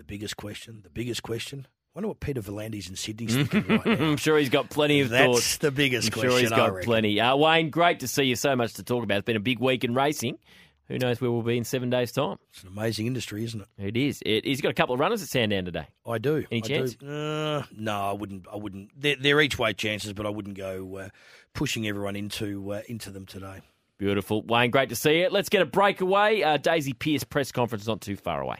The 0.00 0.04
biggest 0.04 0.38
question. 0.38 0.80
The 0.82 0.88
biggest 0.88 1.22
question. 1.22 1.66
I 1.68 1.98
wonder 1.98 2.08
what 2.08 2.20
Peter 2.20 2.40
V'landys 2.40 2.88
in 2.88 2.96
Sydney's 2.96 3.36
thinking 3.48 3.66
right 3.68 3.84
now. 3.84 4.06
I'm 4.06 4.16
sure 4.16 4.38
he's 4.38 4.48
got 4.48 4.70
plenty 4.70 5.02
of 5.02 5.10
That's 5.10 5.26
thoughts. 5.26 5.56
the 5.58 5.70
biggest 5.70 6.10
question 6.10 6.30
I'm 6.30 6.32
question. 6.32 6.48
sure 6.48 6.56
he's 6.56 6.72
got 6.72 6.82
plenty. 6.84 7.20
Uh, 7.20 7.36
Wayne, 7.36 7.68
great 7.68 8.00
to 8.00 8.08
see 8.08 8.22
you. 8.22 8.34
So 8.34 8.56
much 8.56 8.72
to 8.74 8.82
talk 8.82 9.04
about. 9.04 9.18
It's 9.18 9.26
been 9.26 9.36
a 9.36 9.40
big 9.40 9.58
week 9.58 9.84
in 9.84 9.94
racing. 9.94 10.38
Who 10.88 10.96
knows 10.98 11.20
where 11.20 11.30
we'll 11.30 11.42
be 11.42 11.58
in 11.58 11.64
seven 11.64 11.90
days' 11.90 12.12
time? 12.12 12.38
It's 12.48 12.62
an 12.62 12.68
amazing 12.68 13.08
industry, 13.08 13.44
isn't 13.44 13.60
it? 13.60 13.68
It 13.76 13.96
is. 13.98 14.22
It, 14.24 14.46
he's 14.46 14.62
got 14.62 14.70
a 14.70 14.74
couple 14.74 14.94
of 14.94 15.00
runners 15.00 15.22
at 15.22 15.28
Sandown 15.28 15.66
today. 15.66 15.86
I 16.06 16.16
do. 16.16 16.46
Any 16.50 16.62
I 16.64 16.66
chance? 16.66 16.94
Do. 16.94 17.06
Uh, 17.06 17.62
no, 17.76 18.00
I 18.00 18.12
wouldn't. 18.12 18.46
I 18.50 18.56
wouldn't. 18.56 18.92
They're, 18.98 19.16
they're 19.20 19.40
each 19.42 19.58
way 19.58 19.74
chances, 19.74 20.14
but 20.14 20.24
I 20.24 20.30
wouldn't 20.30 20.56
go 20.56 20.96
uh, 20.96 21.08
pushing 21.52 21.86
everyone 21.86 22.16
into 22.16 22.72
uh, 22.72 22.80
into 22.88 23.10
them 23.10 23.26
today. 23.26 23.60
Beautiful. 23.98 24.40
Wayne, 24.42 24.70
great 24.70 24.88
to 24.88 24.96
see 24.96 25.20
you. 25.20 25.28
Let's 25.28 25.50
get 25.50 25.60
a 25.60 25.66
breakaway. 25.66 26.40
Uh, 26.40 26.56
Daisy 26.56 26.94
Pearce 26.94 27.22
press 27.22 27.52
conference 27.52 27.86
not 27.86 28.00
too 28.00 28.16
far 28.16 28.40
away. 28.40 28.56